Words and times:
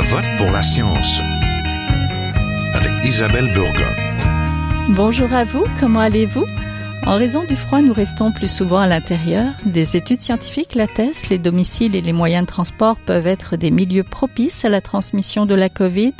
Je 0.00 0.04
vote 0.04 0.24
pour 0.36 0.52
la 0.52 0.62
science 0.62 1.20
avec 2.72 3.04
Isabelle 3.04 3.50
Burgon. 3.52 3.92
Bonjour 4.90 5.32
à 5.32 5.42
vous, 5.42 5.64
comment 5.80 5.98
allez-vous? 5.98 6.46
En 7.06 7.16
raison 7.16 7.44
du 7.44 7.56
froid, 7.56 7.80
nous 7.80 7.92
restons 7.92 8.32
plus 8.32 8.48
souvent 8.48 8.78
à 8.78 8.86
l'intérieur. 8.86 9.52
Des 9.64 9.96
études 9.96 10.20
scientifiques 10.20 10.74
l'attestent, 10.74 11.30
les 11.30 11.38
domiciles 11.38 11.96
et 11.96 12.00
les 12.00 12.12
moyens 12.12 12.42
de 12.42 12.48
transport 12.48 12.96
peuvent 12.96 13.26
être 13.26 13.56
des 13.56 13.70
milieux 13.70 14.04
propices 14.04 14.64
à 14.64 14.68
la 14.68 14.80
transmission 14.80 15.46
de 15.46 15.54
la 15.54 15.68
COVID. 15.68 16.12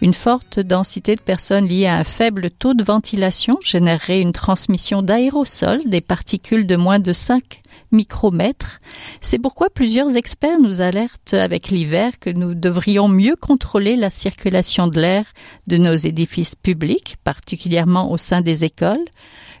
Une 0.00 0.14
forte 0.14 0.58
densité 0.58 1.14
de 1.14 1.20
personnes 1.20 1.66
liées 1.66 1.86
à 1.86 1.96
un 1.96 2.04
faible 2.04 2.50
taux 2.50 2.74
de 2.74 2.82
ventilation 2.82 3.54
générerait 3.62 4.20
une 4.20 4.32
transmission 4.32 5.02
d'aérosols, 5.02 5.82
des 5.86 6.00
particules 6.00 6.66
de 6.66 6.76
moins 6.76 6.98
de 6.98 7.12
5 7.12 7.62
micromètres. 7.92 8.80
C'est 9.20 9.38
pourquoi 9.38 9.70
plusieurs 9.70 10.16
experts 10.16 10.60
nous 10.60 10.80
alertent 10.80 11.34
avec 11.34 11.68
l'hiver 11.68 12.12
que 12.18 12.30
nous 12.30 12.54
devrions 12.54 13.08
mieux 13.08 13.36
contrôler 13.36 13.96
la 13.96 14.10
circulation 14.10 14.88
de 14.88 15.00
l'air 15.00 15.24
de 15.66 15.76
nos 15.76 15.94
édifices 15.94 16.56
publics, 16.56 17.16
particulièrement 17.22 18.10
au 18.10 18.18
sein 18.18 18.40
des 18.40 18.64
écoles. 18.64 19.04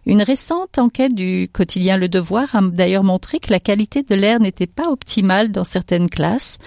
Une 0.04 0.22
récente 0.22 0.78
enquête 0.78 1.14
du 1.14 1.48
quotidien 1.52 1.96
Le 1.96 2.08
Devoir 2.08 2.54
a 2.56 2.60
d'ailleurs 2.60 3.04
montré 3.04 3.38
que 3.38 3.52
la 3.52 3.60
qualité 3.60 4.02
de 4.02 4.14
l'air 4.16 4.40
n'était 4.40 4.66
pas 4.66 4.88
optimale 4.88 5.52
dans 5.52 5.64
certaines 5.64 6.10
classes. 6.10 6.58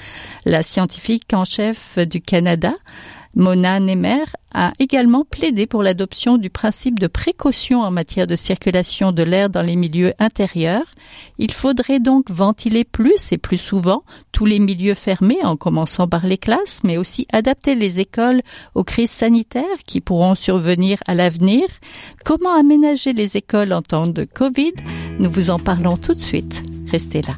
La 0.46 0.64
scientifique 0.64 1.34
en 1.34 1.44
chef 1.44 2.00
du 2.00 2.22
Canada 2.22 2.72
Mona 3.36 3.82
Nemer 3.82 4.24
a 4.54 4.72
également 4.80 5.26
plaidé 5.26 5.68
pour 5.68 5.84
l'adoption 5.84 6.38
du 6.38 6.50
principe 6.50 7.00
de 7.00 7.08
précaution 7.08 7.82
en 7.82 7.92
matière 7.92 8.28
de 8.28 8.38
circulation 8.38 9.12
de 9.12 9.24
l'air 9.24 9.50
dans 9.50 9.62
les 9.62 9.76
milieux 9.76 10.14
intérieurs. 10.20 10.86
Il 11.38 11.52
faudrait 11.52 12.00
donc 12.00 12.32
ventiler 12.32 12.86
plus 12.86 13.34
et 13.34 13.38
plus 13.38 13.58
souvent 13.58 14.04
tous 14.32 14.46
les 14.46 14.60
milieux 14.60 14.94
fermés 14.94 15.44
en 15.44 15.58
commençant 15.58 16.08
par 16.08 16.26
les 16.26 16.38
classes, 16.38 16.80
mais 16.86 16.98
aussi 16.98 17.28
adapter 17.34 17.76
les 17.76 18.00
écoles 18.00 18.42
aux 18.74 18.86
crises 18.86 19.12
sanitaires 19.12 19.64
qui 19.86 20.00
pourront 20.00 20.36
survenir 20.36 21.00
à 21.06 21.14
l'avenir. 21.14 21.66
Comment 22.24 22.56
aménager 22.58 23.12
les 23.12 23.36
écoles 23.36 23.74
en 23.74 23.82
temps 23.82 24.08
de 24.08 24.24
Covid? 24.24 24.74
Nous 25.20 25.30
vous 25.30 25.50
en 25.50 25.60
parlons 25.60 25.98
tout 25.98 26.14
de 26.14 26.22
suite. 26.22 26.64
Restez 26.90 27.22
là. 27.22 27.36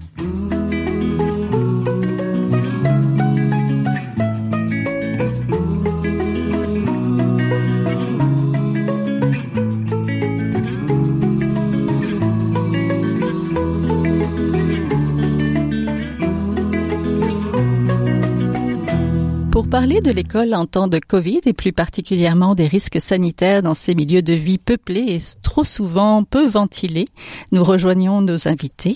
Pour 19.67 19.81
parler 19.81 19.99
de 19.99 20.11
l'école 20.11 20.55
en 20.55 20.65
temps 20.65 20.87
de 20.87 20.97
Covid 20.97 21.41
et 21.45 21.51
plus 21.51 21.73
particulièrement 21.73 22.55
des 22.55 22.67
risques 22.67 23.01
sanitaires 23.01 23.61
dans 23.61 23.75
ces 23.75 23.95
milieux 23.95 24.21
de 24.21 24.31
vie 24.31 24.59
peuplés 24.59 25.07
et 25.09 25.19
trop 25.41 25.65
souvent 25.65 26.23
peu 26.23 26.47
ventilés, 26.47 27.03
nous 27.51 27.65
rejoignons 27.65 28.21
nos 28.21 28.47
invités. 28.47 28.95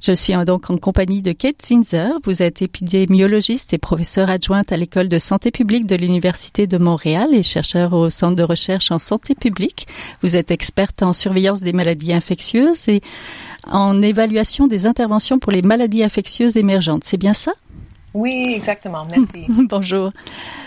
Je 0.00 0.10
suis 0.10 0.32
donc 0.44 0.68
en 0.68 0.78
compagnie 0.78 1.22
de 1.22 1.30
Kate 1.30 1.64
Zinzer. 1.64 2.10
Vous 2.24 2.42
êtes 2.42 2.60
épidémiologiste 2.60 3.72
et 3.72 3.78
professeure 3.78 4.30
adjointe 4.30 4.72
à 4.72 4.76
l'école 4.76 5.08
de 5.08 5.20
santé 5.20 5.52
publique 5.52 5.86
de 5.86 5.94
l'Université 5.94 6.66
de 6.66 6.76
Montréal 6.76 7.28
et 7.32 7.44
chercheur 7.44 7.92
au 7.92 8.10
Centre 8.10 8.34
de 8.34 8.42
recherche 8.42 8.90
en 8.90 8.98
santé 8.98 9.36
publique. 9.36 9.86
Vous 10.22 10.34
êtes 10.34 10.50
experte 10.50 11.04
en 11.04 11.12
surveillance 11.12 11.60
des 11.60 11.72
maladies 11.72 12.14
infectieuses 12.14 12.88
et 12.88 13.00
en 13.68 14.02
évaluation 14.02 14.66
des 14.66 14.86
interventions 14.86 15.38
pour 15.38 15.52
les 15.52 15.62
maladies 15.62 16.02
infectieuses 16.02 16.56
émergentes. 16.56 17.04
C'est 17.04 17.16
bien 17.16 17.32
ça? 17.32 17.52
Oui, 18.14 18.54
exactement. 18.56 19.06
Merci. 19.10 19.46
Bonjour. 19.68 20.12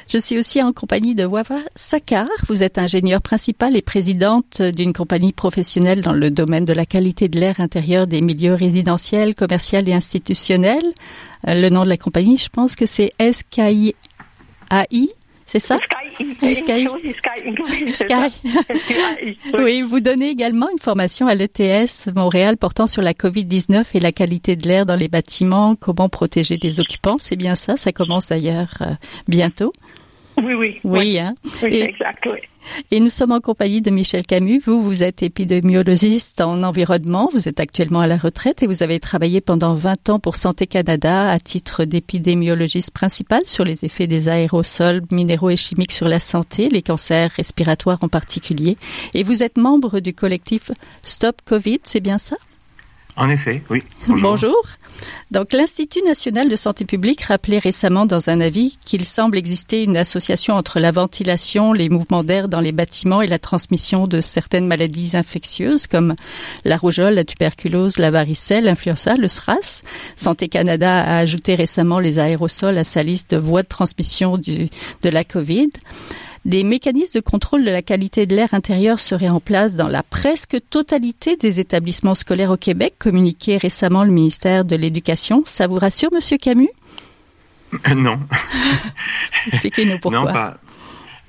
Je 0.07 0.17
suis 0.17 0.37
aussi 0.37 0.61
en 0.61 0.73
compagnie 0.73 1.15
de 1.15 1.25
Wafa 1.25 1.59
Sakar. 1.75 2.27
Vous 2.47 2.63
êtes 2.63 2.77
ingénieure 2.77 3.21
principale 3.21 3.75
et 3.75 3.81
présidente 3.81 4.61
d'une 4.61 4.93
compagnie 4.93 5.33
professionnelle 5.33 6.01
dans 6.01 6.13
le 6.13 6.31
domaine 6.31 6.65
de 6.65 6.73
la 6.73 6.85
qualité 6.85 7.27
de 7.27 7.39
l'air 7.39 7.59
intérieur 7.59 8.07
des 8.07 8.21
milieux 8.21 8.53
résidentiels, 8.53 9.35
commerciaux 9.35 9.79
et 9.85 9.93
institutionnels. 9.93 10.93
Euh, 11.47 11.59
le 11.59 11.69
nom 11.69 11.83
de 11.83 11.89
la 11.89 11.97
compagnie, 11.97 12.37
je 12.37 12.49
pense 12.49 12.75
que 12.75 12.85
c'est 12.85 13.11
SKI 13.19 13.95
AI. 14.69 15.09
C'est 15.53 15.59
ça? 15.59 15.77
Sky. 15.77 16.55
Sky. 16.55 17.93
Sky. 17.93 19.37
oui, 19.59 19.83
vous 19.83 19.99
donnez 19.99 20.29
également 20.29 20.67
une 20.71 20.79
formation 20.79 21.27
à 21.27 21.35
l'ETS 21.35 22.09
Montréal 22.15 22.57
portant 22.57 22.87
sur 22.87 23.03
la 23.03 23.13
COVID-19 23.13 23.85
et 23.93 23.99
la 23.99 24.11
qualité 24.11 24.55
de 24.55 24.67
l'air 24.67 24.87
dans 24.87 24.95
les 24.95 25.09
bâtiments, 25.09 25.75
comment 25.75 26.09
protéger 26.09 26.57
les 26.59 26.79
occupants. 26.79 27.17
C'est 27.19 27.35
bien 27.35 27.53
ça, 27.53 27.77
ça 27.77 27.91
commence 27.91 28.29
d'ailleurs 28.29 28.73
euh, 28.81 28.95
bientôt. 29.27 29.71
Oui, 30.43 30.53
oui. 30.53 30.79
Oui, 30.83 31.19
hein. 31.19 31.33
Oui, 31.61 31.75
exact, 31.75 32.25
oui. 32.25 32.39
Et 32.91 32.99
nous 32.99 33.09
sommes 33.09 33.31
en 33.31 33.39
compagnie 33.39 33.81
de 33.81 33.91
Michel 33.91 34.25
Camus. 34.25 34.61
Vous, 34.65 34.81
vous 34.81 35.03
êtes 35.03 35.21
épidémiologiste 35.21 36.41
en 36.41 36.63
environnement. 36.63 37.29
Vous 37.31 37.47
êtes 37.47 37.59
actuellement 37.59 37.99
à 37.99 38.07
la 38.07 38.17
retraite 38.17 38.63
et 38.63 38.67
vous 38.67 38.83
avez 38.83 38.99
travaillé 38.99 39.41
pendant 39.41 39.73
20 39.73 40.09
ans 40.09 40.19
pour 40.19 40.35
Santé 40.35 40.65
Canada 40.65 41.29
à 41.29 41.39
titre 41.39 41.85
d'épidémiologiste 41.85 42.91
principal 42.91 43.41
sur 43.45 43.63
les 43.63 43.85
effets 43.85 44.07
des 44.07 44.29
aérosols 44.29 45.01
minéraux 45.11 45.49
et 45.49 45.57
chimiques 45.57 45.91
sur 45.91 46.07
la 46.07 46.19
santé, 46.19 46.69
les 46.69 46.81
cancers 46.81 47.31
respiratoires 47.31 47.99
en 48.01 48.09
particulier. 48.09 48.77
Et 49.13 49.23
vous 49.23 49.43
êtes 49.43 49.57
membre 49.57 49.99
du 49.99 50.13
collectif 50.13 50.71
Stop 51.03 51.41
Covid, 51.45 51.79
c'est 51.83 52.01
bien 52.01 52.17
ça? 52.17 52.37
En 53.15 53.29
effet, 53.29 53.61
oui. 53.69 53.83
Bonjour. 54.07 54.57
Donc, 55.29 55.53
l'Institut 55.53 56.01
national 56.03 56.49
de 56.49 56.55
santé 56.55 56.85
publique 56.85 57.21
rappelait 57.21 57.59
récemment 57.59 58.05
dans 58.05 58.29
un 58.29 58.41
avis 58.41 58.77
qu'il 58.85 59.05
semble 59.05 59.37
exister 59.37 59.83
une 59.83 59.97
association 59.97 60.55
entre 60.55 60.79
la 60.79 60.91
ventilation, 60.91 61.73
les 61.73 61.89
mouvements 61.89 62.23
d'air 62.23 62.47
dans 62.47 62.61
les 62.61 62.71
bâtiments 62.71 63.21
et 63.21 63.27
la 63.27 63.39
transmission 63.39 64.07
de 64.07 64.21
certaines 64.21 64.67
maladies 64.67 65.15
infectieuses 65.15 65.85
comme 65.85 66.15
la 66.65 66.77
rougeole, 66.77 67.15
la 67.15 67.23
tuberculose, 67.23 67.97
la 67.97 68.11
varicelle, 68.11 68.65
l'influenza, 68.65 69.15
le 69.15 69.27
SRAS. 69.27 69.83
Santé 70.15 70.47
Canada 70.47 71.03
a 71.03 71.17
ajouté 71.17 71.55
récemment 71.55 71.99
les 71.99 72.19
aérosols 72.19 72.77
à 72.77 72.83
sa 72.83 73.03
liste 73.03 73.31
de 73.31 73.37
voies 73.37 73.63
de 73.63 73.67
transmission 73.67 74.37
de 74.37 74.69
la 75.09 75.23
COVID. 75.23 75.69
Des 76.45 76.65
mécanismes 76.65 77.19
de 77.19 77.23
contrôle 77.23 77.63
de 77.63 77.71
la 77.71 77.81
qualité 77.81 78.25
de 78.25 78.35
l'air 78.35 78.53
intérieur 78.53 78.99
seraient 78.99 79.29
en 79.29 79.39
place 79.39 79.75
dans 79.75 79.87
la 79.87 80.03
presque 80.03 80.57
totalité 80.69 81.37
des 81.37 81.61
établissements 81.61 82.15
scolaires 82.15 82.51
au 82.51 82.57
Québec, 82.57 82.95
communiqué 82.99 83.55
récemment 83.55 84.03
le 84.03 84.11
ministère 84.11 84.65
de 84.65 84.75
l'Éducation. 84.75 85.43
Ça 85.45 85.67
vous 85.67 85.77
rassure, 85.77 86.11
Monsieur 86.13 86.37
Camus? 86.37 86.69
Non. 87.95 88.19
Expliquez-nous 89.47 89.99
pourquoi. 89.99 90.19
Non, 90.19 90.33
pas. 90.33 90.57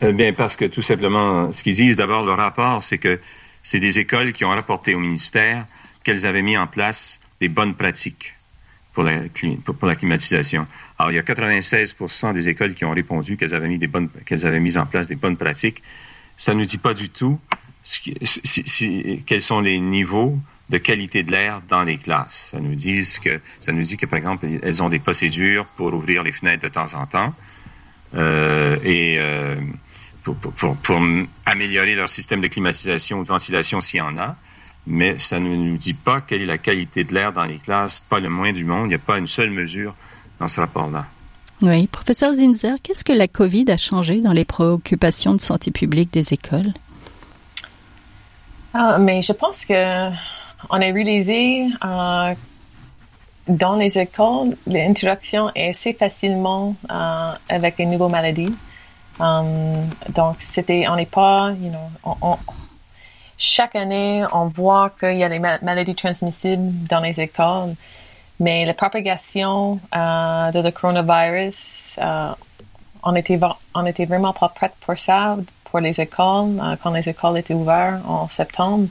Euh, 0.03 0.13
bien, 0.13 0.33
parce 0.33 0.57
que 0.57 0.65
tout 0.65 0.83
simplement, 0.83 1.53
ce 1.53 1.63
qu'ils 1.63 1.77
disent 1.77 1.97
d'abord, 1.97 2.25
le 2.25 2.33
rapport, 2.33 2.83
c'est 2.83 2.99
que 2.99 3.21
c'est 3.63 3.79
des 3.81 4.01
écoles 4.01 4.33
qui 4.33 4.45
ont 4.45 4.51
rapporté 4.51 4.95
au 4.95 4.99
ministère 4.99 5.65
qu'elles 6.03 6.27
avaient 6.27 6.43
mis 6.43 6.59
en 6.59 6.67
place 6.67 7.21
des 7.41 7.49
bonnes 7.49 7.75
pratiques 7.75 8.35
pour 8.93 9.05
la, 9.05 9.21
pour 9.65 9.89
la 9.89 9.95
climatisation. 9.95 10.67
Alors, 11.05 11.13
il 11.13 11.17
y 11.17 11.19
a 11.19 11.23
96% 11.23 12.33
des 12.33 12.49
écoles 12.49 12.75
qui 12.75 12.87
ont 12.87 12.93
répondu 12.93 13.37
qu'elles 13.37 13.55
avaient 13.55 13.69
mis 13.69 13.77
des 13.77 13.89
bonnes, 13.89 14.09
qu'elles 14.25 14.47
avaient 14.47 14.59
mis 14.59 14.79
en 14.79 14.87
place 14.87 15.07
des 15.07 15.17
bonnes 15.17 15.37
pratiques. 15.37 15.83
Ça 16.35 16.55
ne 16.55 16.61
nous 16.61 16.65
dit 16.65 16.79
pas 16.79 16.95
du 16.95 17.11
tout 17.11 17.39
quels 19.27 19.43
sont 19.43 19.61
les 19.61 19.79
niveaux 19.81 20.39
de 20.71 20.79
qualité 20.79 21.23
de 21.23 21.31
l'air 21.31 21.61
dans 21.69 21.83
les 21.83 21.99
classes. 21.99 22.49
Ça 22.53 22.59
nous 22.59 22.75
dit 22.75 23.07
que, 23.23 23.39
ça 23.61 23.73
nous 23.73 23.83
dit 23.83 23.99
que, 23.99 24.07
par 24.07 24.17
exemple, 24.17 24.47
elles 24.63 24.83
ont 24.83 24.89
des 24.89 24.99
procédures 24.99 25.67
pour 25.77 25.93
ouvrir 25.93 26.23
les 26.23 26.33
fenêtres 26.33 26.63
de 26.63 26.69
temps 26.69 26.95
en 26.95 27.05
temps 27.05 27.35
euh, 28.15 28.79
et 28.83 29.17
euh, 29.19 29.57
pour, 30.23 31.05
améliorer 31.45 31.97
leur 31.97 32.09
système 32.09 32.41
de 32.41 32.49
climatisation 32.49 33.19
ou 33.19 33.25
de 33.25 33.29
ventilation 33.29 33.83
s'il 33.83 33.99
y 33.99 34.01
en 34.01 34.17
a. 34.17 34.37
Mais 34.87 35.19
ça 35.19 35.39
ne 35.39 35.55
nous 35.55 35.77
dit 35.77 35.93
pas 35.93 36.23
quelle 36.23 36.41
est 36.41 36.47
la 36.47 36.57
qualité 36.57 37.05
de 37.05 37.13
l'air 37.13 37.35
dans 37.35 37.45
les 37.45 37.59
classes, 37.59 38.01
pas 38.01 38.21
le 38.21 38.31
moins 38.31 38.55
du 38.55 38.65
monde. 38.65 38.87
Il 38.87 38.89
n'y 38.89 38.95
a 38.95 38.99
pas 38.99 39.19
une 39.19 39.29
seule 39.29 39.51
mesure 39.51 39.95
dans 40.41 40.49
ce 40.49 40.61
rapport-là. 40.61 41.07
Oui, 41.63 41.87
professeur 41.87 42.35
Zinzer, 42.35 42.77
qu'est-ce 42.83 43.05
que 43.05 43.13
la 43.13 43.29
COVID 43.29 43.71
a 43.71 43.77
changé 43.77 44.21
dans 44.21 44.33
les 44.33 44.45
préoccupations 44.45 45.35
de 45.35 45.41
santé 45.41 45.71
publique 45.71 46.13
des 46.13 46.35
écoles? 46.35 46.73
Ah, 48.75 48.99
Mais 48.99 49.23
je 49.23 49.33
pense 49.33 49.65
que 49.65 50.11
on 50.71 50.77
a 50.77 50.79
réalisé 50.79 51.67
euh, 51.85 52.35
dans 53.49 53.77
les 53.77 53.99
écoles 53.99 54.57
l'interaction 54.67 55.51
est 55.55 55.71
assez 55.71 55.93
facilement 55.93 56.75
euh, 56.91 57.33
avec 57.49 57.79
les 57.79 57.87
nouvelles 57.87 58.11
maladies. 58.11 58.55
Um, 59.21 59.89
donc 60.13 60.37
c'était, 60.41 60.89
on 60.89 60.97
n'est 60.97 61.07
pas, 61.07 61.53
you 61.53 61.71
know, 61.71 62.39
chaque 63.39 63.77
année 63.77 64.25
on 64.33 64.47
voit 64.47 64.91
qu'il 64.99 65.19
y 65.19 65.25
a 65.25 65.29
des 65.29 65.39
maladies 65.39 65.95
transmissibles 65.95 66.73
dans 66.89 67.01
les 67.01 67.21
écoles. 67.21 67.75
Mais 68.41 68.65
la 68.65 68.75
propagation 68.75 69.79
euh, 69.95 70.51
de 70.51 70.61
le 70.61 70.71
coronavirus, 70.71 71.97
euh, 71.99 72.33
on 73.03 73.15
était 73.15 73.39
on 73.75 73.87
était 73.87 74.07
vraiment 74.07 74.33
pas 74.33 74.49
prêt 74.49 74.73
pour 74.81 74.99
ça 74.99 75.37
pour 75.65 75.81
les 75.81 76.01
écoles 76.01 76.61
euh, 76.61 76.77
quand 76.83 76.91
les 76.91 77.09
écoles 77.09 77.39
étaient 77.39 77.55
ouvertes 77.55 78.03
en 78.07 78.29
septembre. 78.29 78.89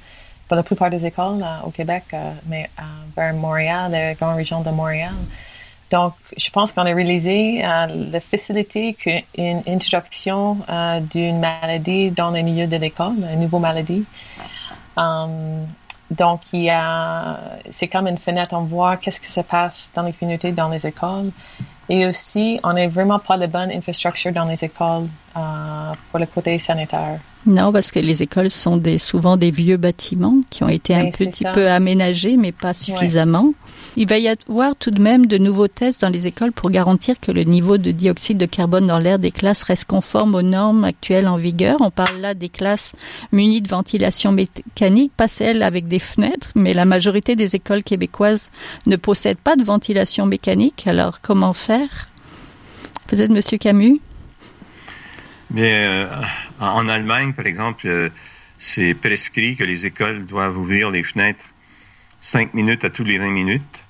Pour 0.48 0.57
la 0.57 0.63
plupart 0.63 0.90
des 0.90 1.06
écoles 1.06 1.44
au 1.66 1.69
Québec, 1.69 2.04
mais 2.48 2.69
vers 3.16 3.34
Montréal, 3.34 3.90
la 3.92 4.13
grande 4.13 4.36
région 4.36 4.62
de 4.62 4.69
Montréal. 4.72 5.13
donc, 5.90 6.13
je 6.36 6.50
pense 6.50 6.74
qu'on 6.74 6.81
a 6.81 6.94
réalisé 6.94 7.62
la 7.62 8.19
facilité 8.19 8.94
qu'une 8.94 9.63
introduction 9.66 10.57
d'une 11.10 11.40
maladie 11.40 12.12
dans 12.12 12.30
le 12.30 12.42
milieu 12.42 12.68
de 12.68 12.75
l'école, 12.75 13.13
une 13.34 13.40
nouvelle 13.40 13.62
maladie. 13.62 14.06
Donc, 16.18 16.42
il 16.54 16.63
y 16.63 16.69
a, 16.69 17.39
c'est 17.69 17.88
comme 17.88 18.07
une 18.07 18.18
fenêtre, 18.18 18.54
on 18.56 18.62
voit 18.62 18.98
qu'est-ce 18.98 19.21
qui 19.21 19.31
se 19.31 19.42
passe 19.42 19.92
dans 19.95 20.04
les 20.04 20.13
communautés, 20.13 20.51
dans 20.51 20.69
les 20.69 20.86
écoles. 20.86 21.31
Et 21.89 22.06
aussi, 22.06 22.60
on 22.63 22.74
n'a 22.74 22.88
vraiment 22.88 23.19
pas 23.19 23.38
de 23.38 23.48
bonne 23.48 23.71
infrastructure 23.71 24.31
dans 24.31 24.45
les 24.45 24.63
écoles 24.63 25.07
pour 25.33 26.19
le 26.19 26.25
côté 26.25 26.59
sanitaire. 26.59 27.19
Non, 27.45 27.74
parce 27.74 27.91
que 27.91 28.00
les 28.00 28.24
écoles 28.24 28.50
sont 28.50 28.77
des, 28.77 28.97
souvent 28.97 29.35
des 29.35 29.51
vieux 29.51 29.75
bâtiments 29.75 30.38
qui 30.50 30.63
ont 30.63 30.69
été 30.69 30.95
un 30.95 31.09
petit 31.09 31.44
peu 31.53 31.69
aménagés, 31.69 32.38
mais 32.38 32.53
pas 32.53 32.74
suffisamment. 32.74 33.53
Il 33.95 34.07
va 34.07 34.18
y 34.18 34.27
avoir 34.27 34.75
tout 34.75 34.91
de 34.91 35.01
même 35.01 35.25
de 35.25 35.38
nouveaux 35.38 35.68
tests 35.68 36.01
dans 36.01 36.09
les 36.09 36.25
écoles 36.25 36.51
pour 36.51 36.71
garantir 36.71 37.19
que 37.19 37.31
le 37.31 37.44
niveau 37.44 37.77
de 37.77 37.91
dioxyde 37.91 38.38
de 38.38 38.45
carbone 38.45 38.88
dans 38.88 38.97
l'air 38.97 39.19
des 39.19 39.30
classes 39.30 39.63
reste 39.63 39.85
conforme 39.85 40.35
aux 40.35 40.41
normes 40.41 40.83
actuelles 40.83 41.27
en 41.27 41.35
vigueur. 41.35 41.77
On 41.81 41.91
parle 41.91 42.19
là 42.19 42.33
des 42.33 42.50
classes 42.50 42.94
munies 43.31 43.62
de 43.62 43.68
ventilation 43.68 44.31
mécanique, 44.31 45.12
pas 45.15 45.27
celles 45.27 45.62
avec 45.62 45.88
des 45.88 46.00
fenêtres, 46.00 46.50
mais 46.56 46.74
la 46.74 46.85
majorité 46.85 47.35
des 47.35 47.56
écoles 47.56 47.83
québécoises 47.83 48.50
ne 48.88 48.95
possèdent 48.95 49.38
pas 49.38 49.56
de 49.56 49.63
ventilation 49.63 50.25
mécanique. 50.25 50.85
Alors 50.88 51.21
comment 51.21 51.53
faire? 51.53 52.07
Peut-être 53.07 53.31
Monsieur 53.31 53.57
Camus? 53.57 54.00
Mais 55.53 55.85
euh, 55.85 56.09
en 56.59 56.88
Allemagne, 56.88 57.33
par 57.33 57.45
exemple, 57.45 57.88
euh, 57.88 58.09
c'est 58.57 58.95
prescrit 58.95 59.55
que 59.55 59.63
les 59.63 59.85
écoles 59.85 60.25
doivent 60.25 60.57
ouvrir 60.57 60.89
les 60.89 61.03
fenêtres 61.03 61.45
5 62.19 62.53
minutes 62.53 62.83
à 62.85 62.89
tous 62.89 63.03
les 63.03 63.19
20 63.19 63.29
minutes 63.29 63.83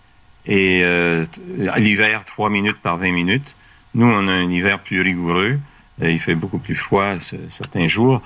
et 0.45 0.81
euh, 0.83 1.25
à 1.71 1.79
l'hiver 1.79 2.25
3 2.25 2.49
minutes 2.49 2.77
par 2.81 2.97
20 2.97 3.11
minutes. 3.11 3.55
Nous, 3.95 4.05
on 4.05 4.27
a 4.27 4.31
un 4.31 4.51
hiver 4.51 4.79
plus 4.79 5.01
rigoureux. 5.01 5.59
il 6.01 6.19
fait 6.19 6.35
beaucoup 6.35 6.57
plus 6.57 6.75
froid 6.75 7.15
certains 7.49 7.87
jours. 7.87 8.21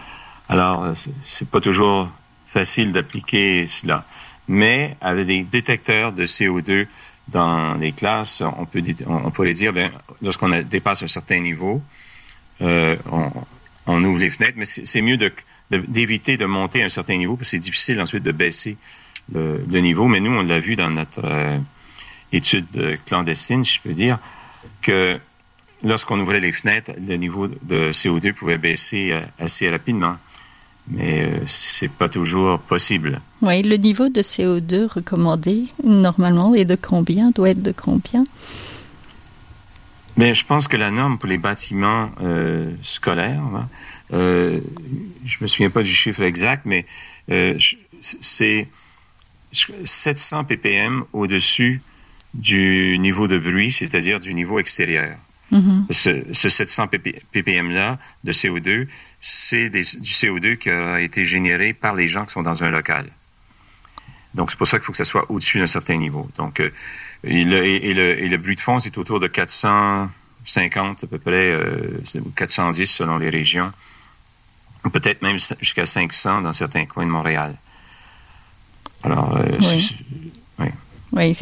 Alors, 0.49 0.93
c'est 1.23 1.49
pas 1.49 1.59
toujours 1.59 2.09
facile 2.47 2.93
d'appliquer 2.93 3.67
cela. 3.67 4.05
Mais 4.47 4.95
avec 5.01 5.27
des 5.27 5.43
détecteurs 5.43 6.13
de 6.13 6.25
CO2 6.25 6.87
dans 7.27 7.73
les 7.73 7.91
classes, 7.91 8.41
on 8.57 8.65
peut 8.65 8.81
on 9.05 9.29
pourrait 9.29 9.51
dire, 9.51 9.73
ben, 9.73 9.91
lorsqu'on 10.21 10.49
dépasse 10.61 11.03
un 11.03 11.07
certain 11.07 11.41
niveau, 11.41 11.83
euh, 12.61 12.95
on, 13.85 14.03
ouvre 14.03 14.19
les 14.19 14.29
fenêtres, 14.29 14.57
mais 14.57 14.65
c'est 14.65 15.01
mieux 15.01 15.17
d'éviter 15.71 16.37
de, 16.37 16.45
monter 16.45 16.81
à 16.81 16.85
un 16.85 16.89
certain 16.89 17.17
niveau, 17.17 17.35
parce 17.35 17.49
que 17.49 17.57
c'est 17.57 17.59
difficile 17.59 18.01
ensuite 18.01 18.23
de 18.23 18.31
baisser 18.31 18.77
le, 19.33 19.79
niveau. 19.79 20.07
Mais 20.07 20.19
nous, 20.19 20.31
on 20.31 20.43
l'a 20.43 20.59
vu 20.59 20.75
dans 20.75 20.89
notre 20.89 21.23
euh, 21.23 21.57
étude 22.31 22.65
clandestine, 23.05 23.63
je 23.63 23.79
peux 23.81 23.93
dire, 23.93 24.17
que 24.81 25.19
lorsqu'on 25.83 26.19
ouvrait 26.19 26.39
les 26.39 26.51
fenêtres, 26.51 26.91
le 27.07 27.15
niveau 27.15 27.47
de 27.47 27.91
CO2 27.91 28.33
pouvait 28.33 28.57
baisser 28.57 29.11
euh, 29.11 29.21
assez 29.39 29.69
rapidement. 29.69 30.15
Mais 30.89 31.29
c'est 31.47 31.91
pas 31.91 32.07
toujours 32.07 32.59
possible. 32.59 33.19
Oui, 33.41 33.61
le 33.61 33.75
niveau 33.75 34.07
de 34.07 34.21
CO2 34.21 34.87
recommandé, 34.87 35.65
normalement, 35.83 36.55
est 36.55 36.63
de 36.63 36.77
combien? 36.81 37.31
Doit 37.31 37.49
être 37.49 37.61
de 37.61 37.73
combien? 37.73 38.23
Mais 40.17 40.33
je 40.33 40.45
pense 40.45 40.67
que 40.67 40.77
la 40.77 40.91
norme 40.91 41.17
pour 41.17 41.29
les 41.29 41.37
bâtiments 41.37 42.09
euh, 42.21 42.71
scolaires, 42.81 43.39
hein, 43.39 43.69
euh, 44.13 44.59
je 45.25 45.37
me 45.41 45.47
souviens 45.47 45.69
pas 45.69 45.83
du 45.83 45.93
chiffre 45.93 46.23
exact, 46.23 46.65
mais 46.65 46.85
euh, 47.29 47.57
c'est 48.01 48.67
700 49.51 50.45
ppm 50.45 51.05
au-dessus 51.13 51.81
du 52.33 52.97
niveau 52.99 53.27
de 53.27 53.37
bruit, 53.37 53.71
c'est-à-dire 53.71 54.19
du 54.19 54.33
niveau 54.33 54.59
extérieur. 54.59 55.17
Mm-hmm. 55.51 55.91
ce, 55.91 56.33
ce, 56.33 56.49
700 56.49 56.87
ppm-là 57.31 57.99
de 58.25 58.33
CO2, 58.33 58.87
c'est 59.21 59.69
du 59.69 59.81
CO2 59.81 60.57
qui 60.57 60.69
a 60.69 60.99
été 60.99 61.25
généré 61.25 61.73
par 61.73 61.95
les 61.95 62.09
gens 62.09 62.25
qui 62.25 62.33
sont 62.33 62.43
dans 62.43 62.63
un 62.63 62.69
local. 62.69 63.05
Donc, 64.33 64.51
c'est 64.51 64.57
pour 64.57 64.67
ça 64.67 64.77
qu'il 64.77 64.85
faut 64.85 64.91
que 64.91 64.97
ça 64.97 65.05
soit 65.05 65.29
au-dessus 65.31 65.59
d'un 65.59 65.67
certain 65.67 65.95
niveau. 65.95 66.29
Donc, 66.37 66.59
euh, 66.59 66.71
et 67.27 67.43
le, 67.43 67.65
et, 67.65 67.93
le, 67.93 68.19
et 68.19 68.27
le 68.27 68.37
bruit 68.37 68.55
de 68.55 68.61
fond, 68.61 68.79
c'est 68.79 68.97
autour 68.97 69.19
de 69.19 69.27
450 69.27 71.03
à 71.03 71.07
peu 71.07 71.19
près, 71.19 71.51
euh, 71.51 71.99
410 72.35 72.85
selon 72.85 73.17
les 73.17 73.29
régions, 73.29 73.71
peut-être 74.91 75.21
même 75.21 75.37
jusqu'à 75.59 75.85
500 75.85 76.41
dans 76.41 76.53
certains 76.53 76.85
coins 76.85 77.05
de 77.05 77.11
Montréal. 77.11 77.55
Alors, 79.03 79.35
euh, 79.37 79.43
oui. 79.59 79.97
Oui, 80.59 80.67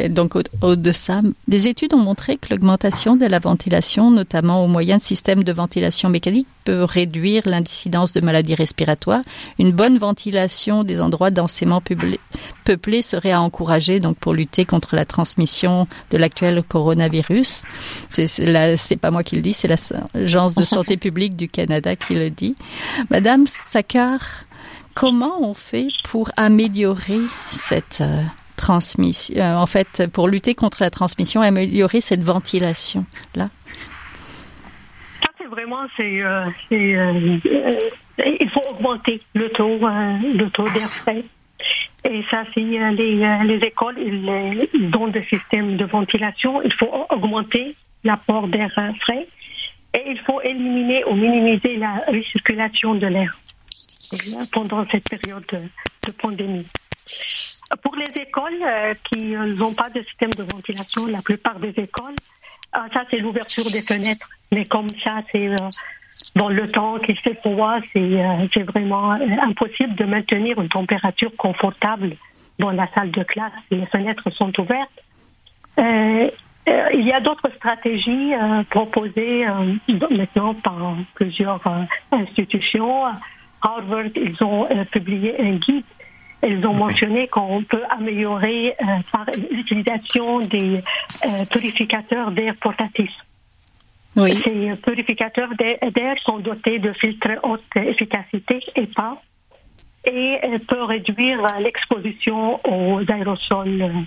donc 0.10 0.36
au, 0.62 0.76
de 0.76 0.92
ça, 0.92 1.22
des 1.48 1.68
études 1.68 1.94
ont 1.94 2.00
montré 2.00 2.38
que 2.38 2.54
l'augmentation 2.54 3.16
de 3.16 3.26
la 3.26 3.40
ventilation, 3.40 4.12
notamment 4.12 4.64
au 4.64 4.68
moyen 4.68 4.98
de 4.98 5.04
systèmes 5.04 5.44
de 5.44 5.52
ventilation 5.52 6.10
mécanique, 6.10 6.48
peut 6.64 6.84
réduire 6.84 7.44
l'incidence 7.46 8.14
de 8.14 8.22
maladies 8.22 8.56
respiratoires. 8.56 9.22
Une 9.60 9.72
bonne 9.72 9.98
ventilation 9.98 10.84
des 10.84 11.02
endroits 11.02 11.32
densément 11.32 11.82
peuplés 12.64 13.02
serait 13.02 13.32
à 13.32 13.42
encourager 13.42 14.00
donc 14.00 14.18
pour 14.18 14.34
lutter 14.34 14.66
contre 14.66 14.96
la 14.96 15.06
transmission 15.06 15.88
de 16.12 16.18
l'actuel 16.18 16.64
coronavirus. 16.64 17.64
C'est 18.10 18.28
c'est 18.28 18.98
pas 18.98 19.12
moi 19.12 19.24
qui 19.24 19.36
le 19.36 19.42
dis, 19.42 19.54
c'est 19.54 19.68
l'agence 19.68 20.56
de 20.56 20.64
santé 20.64 20.98
publique 20.98 21.36
du 21.36 21.48
Canada 21.50 21.96
qui 21.96 22.16
le 22.16 22.30
dit. 22.30 22.56
Madame 23.10 23.46
Sakar, 23.48 24.20
comment 24.94 25.42
on 25.42 25.54
fait 25.54 25.88
pour 26.04 26.30
améliorer 26.38 27.20
cette 27.48 28.02
euh, 28.02 28.22
transmission, 28.56 29.36
euh, 29.38 29.56
en 29.56 29.66
fait, 29.66 30.08
pour 30.12 30.28
lutter 30.28 30.56
contre 30.56 30.82
la 30.82 30.90
transmission, 30.90 31.42
améliorer 31.42 32.02
cette 32.02 32.22
ventilation 32.22 33.06
là 33.36 33.50
Ça, 35.22 35.30
c'est 35.38 35.48
vraiment, 35.48 35.86
c'est, 35.96 36.22
euh, 36.22 36.46
euh, 36.72 37.38
il 38.18 38.50
faut 38.50 38.62
augmenter 38.70 39.22
le 39.34 39.50
taux, 39.50 39.80
le 39.80 40.50
taux 40.50 40.70
d'air 40.70 40.90
frais. 40.90 41.24
Et 42.08 42.24
ça, 42.30 42.44
c'est 42.54 42.62
les, 42.62 43.44
les 43.46 43.66
écoles, 43.66 43.96
ils, 43.98 44.68
ils 44.74 44.92
des 45.12 45.24
systèmes 45.24 45.76
de 45.76 45.86
ventilation. 45.86 46.62
Il 46.62 46.74
faut 46.74 46.92
augmenter 47.10 47.76
l'apport 48.04 48.48
d'air 48.48 48.72
frais 49.02 49.28
et 49.96 50.04
il 50.12 50.20
faut 50.20 50.40
éliminer 50.42 51.04
ou 51.06 51.16
minimiser 51.16 51.78
la 51.78 52.04
recirculation 52.08 52.96
de 52.96 53.08
l'air 53.08 53.38
pendant 54.52 54.86
cette 54.92 55.10
période 55.10 55.46
de 55.50 56.12
pandémie. 56.12 56.68
Pour 57.82 57.96
les 57.96 58.22
écoles 58.22 58.62
euh, 58.64 58.94
qui 59.12 59.30
n'ont 59.30 59.74
pas 59.74 59.90
de 59.90 60.04
système 60.04 60.32
de 60.32 60.44
ventilation, 60.44 61.08
la 61.08 61.22
plupart 61.22 61.60
des 61.60 61.70
écoles, 61.70 62.16
euh, 62.76 62.80
ça 62.94 63.04
c'est 63.10 63.18
l'ouverture 63.18 63.66
des 63.72 63.82
fenêtres. 63.82 64.30
Mais 64.52 64.64
comme 64.66 64.90
ça, 65.04 65.22
c'est 65.32 65.48
euh, 65.48 65.70
dans 66.36 66.50
le 66.50 66.72
temps 66.72 67.00
qu'il 67.00 67.18
fait 67.20 67.36
froid, 67.36 67.78
c'est 67.94 68.64
vraiment 68.64 69.12
impossible 69.12 69.96
de 69.96 70.06
maintenir 70.06 70.62
une 70.62 70.70
température 70.70 71.36
confortable 71.36 72.16
dans 72.60 72.72
la 72.72 72.88
salle 72.94 73.12
de 73.12 73.24
classe. 73.24 73.52
Les 73.72 73.86
fenêtres 73.88 74.30
sont 74.32 74.52
ouvertes. 74.60 75.04
il 75.78 77.06
y 77.06 77.12
a 77.12 77.20
d'autres 77.20 77.52
stratégies 77.58 78.32
proposées 78.70 79.46
maintenant 80.10 80.54
par 80.54 80.96
plusieurs 81.16 81.62
institutions. 82.14 83.04
Harvard, 83.62 84.06
ils 84.16 84.42
ont 84.42 84.68
publié 84.92 85.38
un 85.42 85.56
guide 85.58 85.84
elles 86.46 86.66
ont 86.68 86.74
mentionné 86.74 87.28
qu'on 87.28 87.64
peut 87.64 87.84
améliorer 87.90 88.76
euh, 88.80 88.86
par 89.12 89.26
l'utilisation 89.52 90.42
des 90.42 90.84
euh, 91.26 91.46
purificateurs 91.50 92.32
d'air 92.32 92.54
portatifs. 92.62 93.18
Oui. 94.16 94.42
Ces 94.48 94.76
purificateurs 94.76 95.50
d'air 95.58 96.16
sont 96.24 96.40
dotés 96.40 96.80
de 96.80 96.94
filtres 96.94 97.40
haute 97.44 97.64
efficacité 97.76 98.60
EPA 98.76 99.18
et 100.06 100.38
euh, 100.44 100.60
peuvent 100.68 100.86
réduire 100.86 101.42
l'exposition 101.60 102.60
aux 102.64 103.02
aérosols 103.12 104.06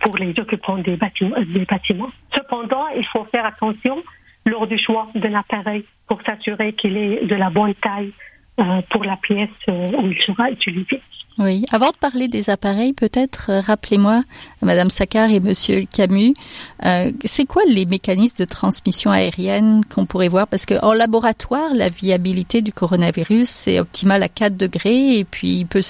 pour 0.00 0.16
les 0.16 0.30
occupants 0.38 0.78
des 0.78 0.96
bâtiments, 0.96 1.36
des 1.46 1.66
bâtiments. 1.66 2.10
Cependant, 2.34 2.88
il 2.96 3.04
faut 3.06 3.24
faire 3.24 3.44
attention 3.44 4.02
lors 4.46 4.66
du 4.66 4.78
choix 4.78 5.08
d'un 5.14 5.34
appareil 5.34 5.84
pour 6.08 6.22
s'assurer 6.22 6.72
qu'il 6.72 6.96
est 6.96 7.26
de 7.26 7.34
la 7.34 7.50
bonne 7.50 7.74
taille 7.74 8.12
pour 8.90 9.04
la 9.04 9.16
pièce 9.16 9.48
euh, 9.68 9.90
où 9.98 10.08
il 10.08 10.18
sera 10.22 10.50
utilisé. 10.50 11.00
Oui. 11.38 11.64
Avant 11.70 11.90
de 11.90 11.96
parler 11.96 12.28
des 12.28 12.50
appareils, 12.50 12.92
peut-être 12.92 13.46
euh, 13.48 13.60
rappelez-moi, 13.60 14.24
Madame 14.62 14.90
Saccard 14.90 15.30
et 15.30 15.40
Monsieur 15.40 15.86
Camus, 15.90 16.34
euh, 16.84 17.12
c'est 17.24 17.46
quoi 17.46 17.62
les 17.66 17.86
mécanismes 17.86 18.36
de 18.40 18.44
transmission 18.44 19.10
aérienne 19.10 19.82
qu'on 19.88 20.06
pourrait 20.06 20.28
voir? 20.28 20.48
Parce 20.48 20.66
que 20.66 20.74
en 20.84 20.92
laboratoire, 20.92 21.72
la 21.72 21.88
viabilité 21.88 22.62
du 22.62 22.72
coronavirus 22.72 23.48
c'est 23.48 23.80
optimal 23.80 24.22
à 24.22 24.28
4 24.28 24.56
degrés 24.56 25.18
et 25.18 25.24
puis 25.24 25.60
il 25.60 25.66
peut 25.66 25.82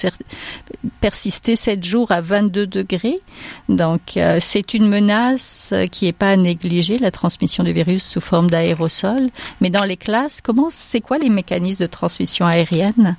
persister 1.01 1.55
7 1.55 1.83
jours 1.83 2.11
à 2.11 2.21
22 2.21 2.67
degrés. 2.67 3.19
Donc 3.67 4.17
euh, 4.17 4.37
c'est 4.39 4.73
une 4.73 4.87
menace 4.87 5.73
qui 5.91 6.07
est 6.07 6.13
pas 6.13 6.29
à 6.29 6.37
négliger, 6.37 6.97
la 6.97 7.11
transmission 7.11 7.63
du 7.63 7.73
virus 7.73 8.03
sous 8.03 8.21
forme 8.21 8.49
d'aérosol. 8.49 9.29
Mais 9.59 9.69
dans 9.69 9.83
les 9.83 9.97
classes, 9.97 10.39
comment 10.39 10.69
c'est 10.71 11.01
quoi 11.01 11.17
les 11.17 11.29
mécanismes 11.29 11.81
de 11.81 11.87
transmission 11.87 12.45
aérienne? 12.45 13.17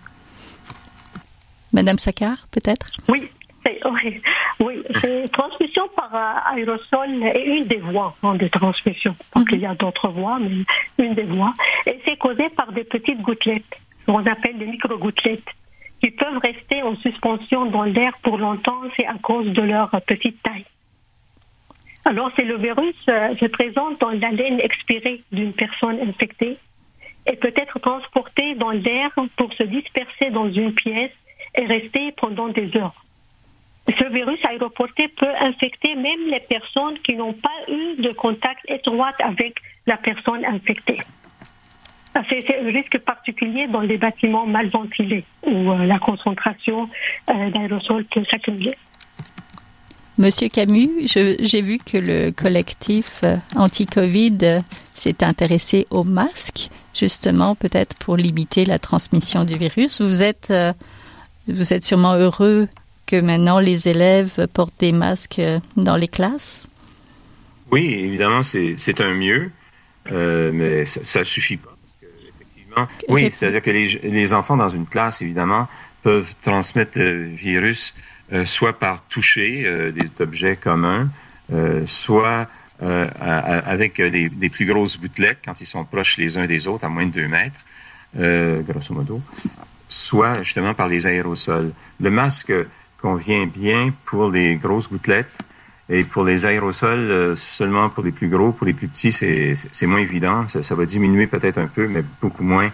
Madame 1.73 1.99
Saccard, 1.99 2.47
peut-être? 2.51 2.91
Oui. 3.09 3.29
Oui, 3.85 4.21
oui 4.61 4.83
transmission 5.33 5.89
par 5.95 6.15
euh, 6.15 6.57
aérosol 6.57 7.23
est 7.23 7.45
une 7.45 7.65
des 7.67 7.79
voies 7.79 8.15
hein, 8.23 8.35
de 8.35 8.49
transmission. 8.49 9.15
Parce 9.33 9.47
qu'il 9.47 9.61
y 9.61 9.67
a 9.67 9.75
d'autres 9.75 10.09
voies, 10.09 10.39
mais 10.41 11.05
une 11.05 11.15
des 11.15 11.23
voies. 11.23 11.53
Et 11.87 11.99
c'est 12.05 12.17
causé 12.17 12.49
par 12.51 12.73
des 12.73 12.85
petites 12.85 13.21
gouttelettes, 13.23 13.79
qu'on 14.07 14.25
appelle 14.27 14.59
des 14.59 14.67
micro-gouttelettes, 14.67 15.49
qui 16.01 16.11
peuvent 16.11 16.39
rester 16.39 16.83
en 16.83 16.97
suspension 16.97 17.67
dans 17.67 17.85
l'air 17.85 18.13
pour 18.23 18.39
longtemps, 18.39 18.83
c'est 18.97 19.07
à 19.07 19.15
cause 19.23 19.47
de 19.47 19.63
leur 19.63 19.91
petite 20.07 20.43
taille. 20.43 20.67
Alors, 22.05 22.31
c'est 22.35 22.45
le 22.45 22.57
virus 22.57 22.97
euh, 23.09 23.37
se 23.37 23.47
présente 23.47 24.01
dans 24.01 24.11
l'haleine 24.11 24.59
expirée 24.61 25.23
d'une 25.31 25.53
personne 25.53 26.01
infectée 26.01 26.59
et 27.27 27.37
peut 27.37 27.55
être 27.55 27.79
transporté 27.79 28.57
dans 28.57 28.71
l'air 28.71 29.11
pour 29.37 29.53
se 29.55 29.63
disperser 29.63 30.31
dans 30.31 30.51
une 30.51 30.75
pièce 30.75 31.13
et 31.55 31.67
rester 31.67 32.13
pendant 32.13 32.49
des 32.49 32.77
heures. 32.77 33.03
Ce 33.89 34.13
virus 34.13 34.39
aéroporté 34.45 35.09
peut 35.09 35.35
infecter 35.41 35.95
même 35.97 36.29
les 36.29 36.41
personnes 36.41 36.99
qui 37.05 37.15
n'ont 37.15 37.33
pas 37.33 37.49
eu 37.69 38.01
de 38.01 38.13
contact 38.13 38.61
étroit 38.69 39.13
avec 39.19 39.57
la 39.87 39.97
personne 39.97 40.45
infectée. 40.45 41.01
C'est 42.15 42.45
un 42.61 42.67
risque 42.71 42.99
particulier 42.99 43.67
dans 43.69 43.81
les 43.81 43.97
bâtiments 43.97 44.47
mal 44.47 44.69
ventilés 44.69 45.25
où 45.45 45.71
euh, 45.71 45.87
la 45.87 45.99
concentration 45.99 46.89
euh, 47.31 47.51
d'aérosols 47.51 48.05
peut 48.05 48.23
s'accumuler. 48.31 48.75
Monsieur 50.19 50.49
Camus, 50.49 50.91
j'ai 51.07 51.63
vu 51.63 51.79
que 51.79 51.97
le 51.97 52.31
collectif 52.31 53.21
euh, 53.25 53.37
anti-Covid 53.57 54.63
s'est 54.93 55.25
intéressé 55.25 55.87
aux 55.91 56.05
masques, 56.05 56.69
justement 56.95 57.55
peut-être 57.55 57.97
pour 57.97 58.19
limiter 58.19 58.67
la 58.67 58.79
transmission 58.79 59.45
du 59.45 59.57
virus. 59.57 60.03
Vous 60.03 60.23
êtes, 60.23 60.53
vous 61.49 61.73
êtes 61.73 61.85
sûrement 61.85 62.15
heureux 62.15 62.69
que 63.07 63.21
maintenant 63.21 63.59
les 63.59 63.89
élèves 63.89 64.47
portent 64.53 64.79
des 64.79 64.93
masques 64.93 65.43
dans 65.77 65.97
les 65.97 66.09
classes? 66.09 66.69
Oui, 67.71 67.95
évidemment, 67.95 68.43
c'est 68.43 69.01
un 69.01 69.15
mieux, 69.15 69.51
mais 70.11 70.85
ça 70.85 71.21
ne 71.21 71.25
suffit 71.25 71.57
pas. 71.57 71.73
Oui, 73.09 73.31
c'est-à-dire 73.31 73.63
que 73.63 73.71
les, 73.71 74.35
enfants 74.35 74.57
dans 74.57 74.69
une 74.69 74.87
classe, 74.87 75.23
évidemment, 75.23 75.69
peuvent 76.03 76.33
transmettre 76.43 76.99
le 76.99 77.27
virus 77.27 77.95
euh, 78.33 78.45
soit 78.45 78.79
par 78.79 79.05
toucher 79.09 79.65
euh, 79.67 79.93
des 79.93 80.09
objets 80.21 80.57
communs, 80.57 81.09
euh, 81.53 81.83
soit 81.87 82.49
avec 83.21 84.01
des, 84.01 84.29
des, 84.29 84.49
plus 84.49 84.67
grosses 84.67 84.99
gouttelettes 84.99 85.39
quand 85.45 85.61
ils 85.61 85.67
sont 85.67 85.85
proches 85.85 86.17
les 86.17 86.37
uns 86.37 86.47
des 86.47 86.67
autres, 86.67 86.85
à 86.85 86.89
moins 86.89 87.07
de 87.07 87.13
2 87.13 87.29
mètres, 87.29 87.61
grosso 88.67 88.93
modo, 88.93 89.23
soit 89.93 90.43
justement 90.43 90.75
par 90.75 90.89
les 90.89 91.07
aérosols. 91.07 91.73
Le 92.01 92.11
masque 92.11 92.53
convient 93.01 93.47
bien 93.47 93.93
pour 94.05 94.31
les 94.31 94.57
grosses 94.57 94.89
gouttelettes, 94.89 95.43
et 95.89 96.05
pour 96.05 96.25
les 96.25 96.47
aérosols, 96.47 97.11
euh, 97.11 97.37
seulement 97.37 97.91
pour 97.91 98.05
les 98.05 98.13
plus 98.13 98.29
gros, 98.29 98.53
pour 98.53 98.67
les 98.67 98.73
plus 98.73 98.89
petits, 98.89 99.13
c'est 99.13 99.87
moins 99.87 99.99
évident. 99.99 100.47
Ça, 100.49 100.75
va 100.75 100.85
diminuer 100.85 101.27
peut-être 101.27 101.59
un 101.59 101.67
peu, 101.67 101.87
mais 101.89 102.03
beaucoup 102.21 102.45
moins 102.45 102.71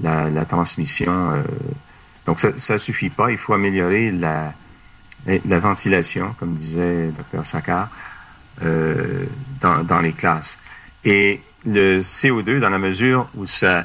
la, 0.00 0.44
transmission. 0.46 1.12
Euh. 1.32 1.42
donc 2.26 2.40
ça 2.40 2.72
ne 2.72 2.78
suffit 2.78 3.10
pas. 3.10 3.30
Il 3.30 3.38
faut 3.38 3.52
améliorer 3.52 4.10
la, 4.10 4.52
la 5.26 5.58
ventilation, 5.58 6.34
comme 6.40 6.54
disait 6.54 7.10
Dr. 7.32 7.46
Sakar, 7.46 7.88
euh, 8.64 9.26
dans, 9.60 9.84
dans 9.84 10.00
les 10.00 10.12
classes. 10.12 10.58
Et 11.04 11.40
le 11.66 12.00
CO2, 12.00 12.58
dans 12.58 12.70
la 12.70 12.78
mesure 12.78 13.28
où 13.36 13.46
ça 13.46 13.84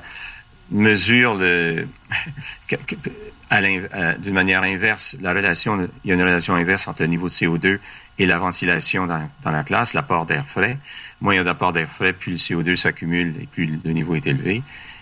mesure 0.71 1.35
le 1.35 1.85
d'une 4.19 4.33
manière 4.33 4.63
inverse, 4.63 5.15
il 5.19 5.23
y 5.23 5.27
a 5.27 6.13
une 6.13 6.21
relation 6.21 6.55
inverse 6.55 6.87
entre 6.87 7.01
le 7.01 7.07
niveau 7.07 7.27
de 7.27 7.33
CO2 7.33 7.79
et 8.19 8.25
la 8.25 8.37
ventilation 8.37 9.07
dans, 9.07 9.27
la 9.45 9.63
classe, 9.63 9.93
l'apport 9.93 10.25
d'air 10.25 10.45
frais. 10.45 10.77
Moins 11.21 11.33
il 11.33 11.37
y 11.37 11.39
a 11.39 11.43
d'apport 11.43 11.73
d'air 11.73 11.89
frais, 11.89 12.13
plus 12.13 12.31
le 12.31 12.37
CO2 12.37 12.75
s'accumule 12.75 13.33
et 13.41 13.47
plus 13.47 13.79
le 13.83 13.91
niveau 13.91 14.15
est 14.15 14.27
élevé. 14.27 14.61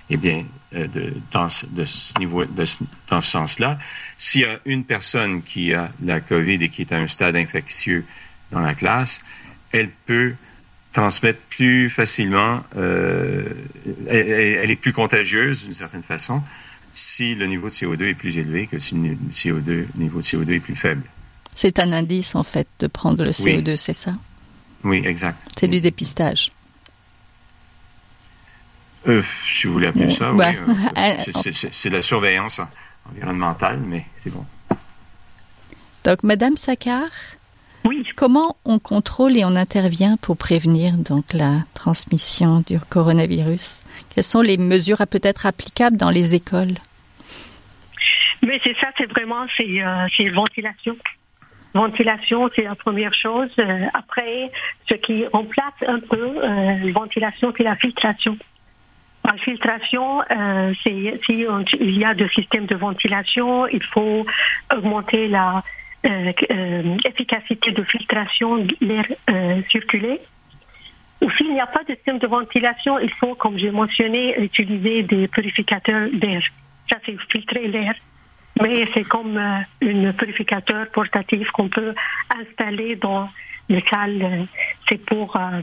Eh 0.10 0.18
bien, 0.18 0.44
euh, 0.75 0.88
dans, 1.32 1.50
ce 1.50 1.68
niveau, 2.18 2.46
dans 2.46 3.22
ce 3.22 3.22
sens-là, 3.22 3.78
s'il 4.18 4.42
y 4.42 4.46
a 4.46 4.60
une 4.66 4.84
personne 4.84 5.44
qui 5.44 5.74
a 5.74 5.89
la 6.04 6.20
COVID 6.20 6.63
et 6.63 6.70
qui 6.70 6.82
est 6.82 6.92
à 6.92 6.98
un 6.98 7.08
stade 7.08 7.36
infectieux 7.36 8.06
dans 8.51 8.60
la 8.60 8.74
classe, 8.74 9.22
elle 9.72 9.89
peut 9.89 10.34
transmettre 10.94 11.39
plus 11.50 11.89
facilement, 11.89 12.63
euh, 12.78 13.44
elle, 14.10 14.72
est 14.72 14.75
plus 14.75 14.94
contagieuse 14.94 15.63
d'une 15.63 15.74
certaine 15.74 16.04
façon 16.04 16.42
si 16.91 17.36
le 17.36 17.48
niveau 17.48 17.67
de 17.67 17.74
CO2 17.74 18.10
est 18.10 18.13
plus 18.15 18.38
élevé 18.38 18.67
que 18.67 18.79
si 18.79 18.96
le 18.96 19.15
CO2, 19.31 19.86
niveau 19.96 20.19
de 20.19 20.24
CO2 20.24 20.53
est 20.53 20.60
plus 20.60 20.75
faible. 20.75 21.03
C'est 21.55 21.79
un 21.79 21.91
indice, 21.91 22.36
en 22.36 22.43
fait, 22.43 22.67
de 22.79 22.88
prendre 22.88 23.24
le 23.24 23.31
CO2, 23.31 23.75
c'est 23.75 23.93
ça? 23.93 24.13
Oui, 24.84 25.03
exact. 25.05 25.38
C'est 25.60 25.67
du 25.67 25.81
dépistage. 25.81 26.51
Euh, 29.08 29.24
si 29.50 29.67
vous 29.67 29.74
voulez 29.74 29.88
appeler 29.88 30.10
ça, 30.10 30.34
oui. 30.34 30.46
Euh, 30.98 31.41
c'est 31.72 31.89
la 31.89 32.01
surveillance 32.01 32.62
environnementale, 33.10 33.79
mais 33.79 34.05
c'est 34.15 34.29
bon. 34.29 34.46
Donc, 36.03 36.24
Madame 36.24 36.58
Saccard, 36.58 37.10
oui. 37.86 38.03
comment 38.15 38.57
on 38.65 38.79
contrôle 38.79 39.38
et 39.38 39.45
on 39.45 39.55
intervient 39.55 40.17
pour 40.17 40.38
prévenir 40.38 40.93
donc 40.93 41.33
la 41.33 41.63
transmission 41.74 42.63
du 42.65 42.79
coronavirus? 42.79 43.83
Quelles 44.13 44.24
sont 44.24 44.41
les 44.41 44.57
mesures 44.57 45.05
peut-être 45.09 45.45
applicables 45.45 45.98
dans 45.98 46.09
les 46.09 46.36
écoles? 46.36 46.75
Mais 48.41 48.59
c'est 48.63 48.75
ça, 48.79 48.88
c'est 48.98 49.09
vraiment 49.09 49.41
c'est 49.57 49.83
euh, 49.83 50.31
ventilation. 50.33 50.95
Ventilation, 51.74 52.50
c'est 52.55 52.63
la 52.63 52.75
première 52.75 53.13
chose. 53.13 53.50
Euh, 53.59 53.86
après, 53.93 54.51
ce 54.89 54.95
qui 54.95 55.25
remplace 55.27 55.74
un 55.88 56.00
peu 56.00 56.43
euh, 56.43 56.91
ventilation, 56.93 57.53
c'est 57.55 57.63
la 57.63 57.75
filtration. 57.75 58.38
La 59.24 59.33
filtration, 59.33 60.21
euh, 60.21 60.74
c'est 60.83 61.19
si 61.25 61.45
il 61.79 61.98
y 61.98 62.05
a 62.05 62.15
de 62.15 62.27
systèmes 62.29 62.65
de 62.65 62.75
ventilation, 62.75 63.67
il 63.67 63.83
faut 63.83 64.25
augmenter 64.75 65.27
la 65.27 65.63
efficacité 66.03 67.72
de 67.72 67.84
filtration 67.84 68.58
de 68.58 68.75
l'air 68.82 69.06
circulé. 69.72 70.20
Ou 71.22 71.29
s'il 71.32 71.51
n'y 71.51 71.60
a 71.60 71.68
pas 71.68 71.84
de 71.84 71.94
système 71.94 72.20
de 72.20 72.27
ventilation, 72.27 72.98
il 73.00 73.12
faut, 73.12 73.36
comme 73.36 73.58
j'ai 73.58 73.72
mentionné, 73.72 74.39
utiliser 74.39 75.03
des 75.03 75.27
purificateurs 75.27 76.10
d'air. 76.13 76.41
Ça, 76.89 76.98
c'est 77.06 77.18
filtrer 77.29 77.68
l'air 77.68 77.94
mais 78.62 78.86
c'est 78.94 79.03
comme 79.03 79.38
euh, 79.38 80.08
un 80.10 80.13
purificateur 80.13 80.88
portatif 80.91 81.50
qu'on 81.51 81.70
peut 81.70 81.94
installer 82.39 82.96
dans 82.96 83.29
les 83.70 83.84
salles. 83.89 84.48
C'est 84.89 85.03
pour, 85.06 85.36
euh, 85.36 85.62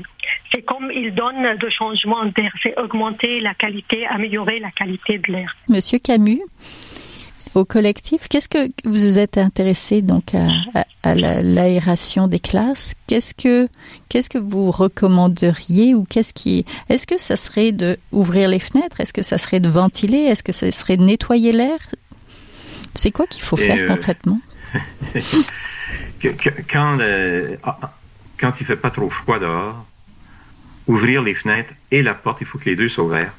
c'est 0.53 0.63
comme 0.63 0.91
il 0.91 1.15
donne 1.15 1.57
de 1.57 1.69
changements 1.71 2.25
d'air, 2.27 2.53
c'est 2.63 2.79
augmenter 2.79 3.41
la 3.41 3.55
qualité, 3.55 4.07
améliorer 4.07 4.61
la 4.61 4.71
qualité 4.71 5.19
de 5.19 5.33
l'air. 5.33 5.57
Monsieur 5.69 5.99
Camus, 5.99 6.41
au 7.57 7.65
collectif, 7.65 8.29
qu'est-ce 8.29 8.49
que 8.49 8.71
vous 8.85 9.19
êtes 9.19 9.39
intéressé 9.39 10.03
donc 10.03 10.35
à, 10.35 10.85
à, 11.03 11.15
l'aération 11.15 12.29
des 12.29 12.39
classes? 12.39 12.95
Qu'est-ce 13.07 13.35
que 13.35 13.69
qu'est-ce 14.09 14.29
que 14.29 14.39
vous 14.39 14.71
recommanderiez 14.71 15.95
ou 15.95 16.05
qu'est-ce 16.05 16.35
qui 16.35 16.65
est-ce 16.89 17.07
que 17.07 17.19
ça 17.19 17.37
serait 17.37 17.73
de 17.73 17.99
ouvrir 18.13 18.49
les 18.49 18.59
fenêtres? 18.59 19.01
Est-ce 19.01 19.13
que 19.13 19.23
ça 19.23 19.39
serait 19.39 19.61
de 19.61 19.69
ventiler? 19.69 20.19
Est-ce 20.19 20.43
que 20.43 20.53
ça 20.53 20.71
serait 20.71 20.97
de 20.97 21.03
nettoyer 21.03 21.53
l'air? 21.53 21.79
C'est 22.95 23.11
quoi 23.11 23.27
qu'il 23.27 23.43
faut 23.43 23.57
faire 23.57 23.79
euh, 23.79 23.89
concrètement? 23.89 24.41
Quand, 26.73 26.99
ah, 27.63 27.79
ah, 27.83 27.95
quand 28.39 28.61
il 28.61 28.67
fait 28.67 28.77
pas 28.77 28.91
trop 28.91 29.11
froid 29.11 29.39
dehors, 29.39 29.87
ouvrir 30.87 31.23
les 31.23 31.35
fenêtres 31.35 31.73
et 31.91 32.03
la 32.03 32.15
porte, 32.15 32.41
il 32.41 32.47
faut 32.47 32.59
que 32.59 32.65
les 32.65 32.75
deux 32.75 32.89
soient 32.89 33.05
ouverts. 33.05 33.33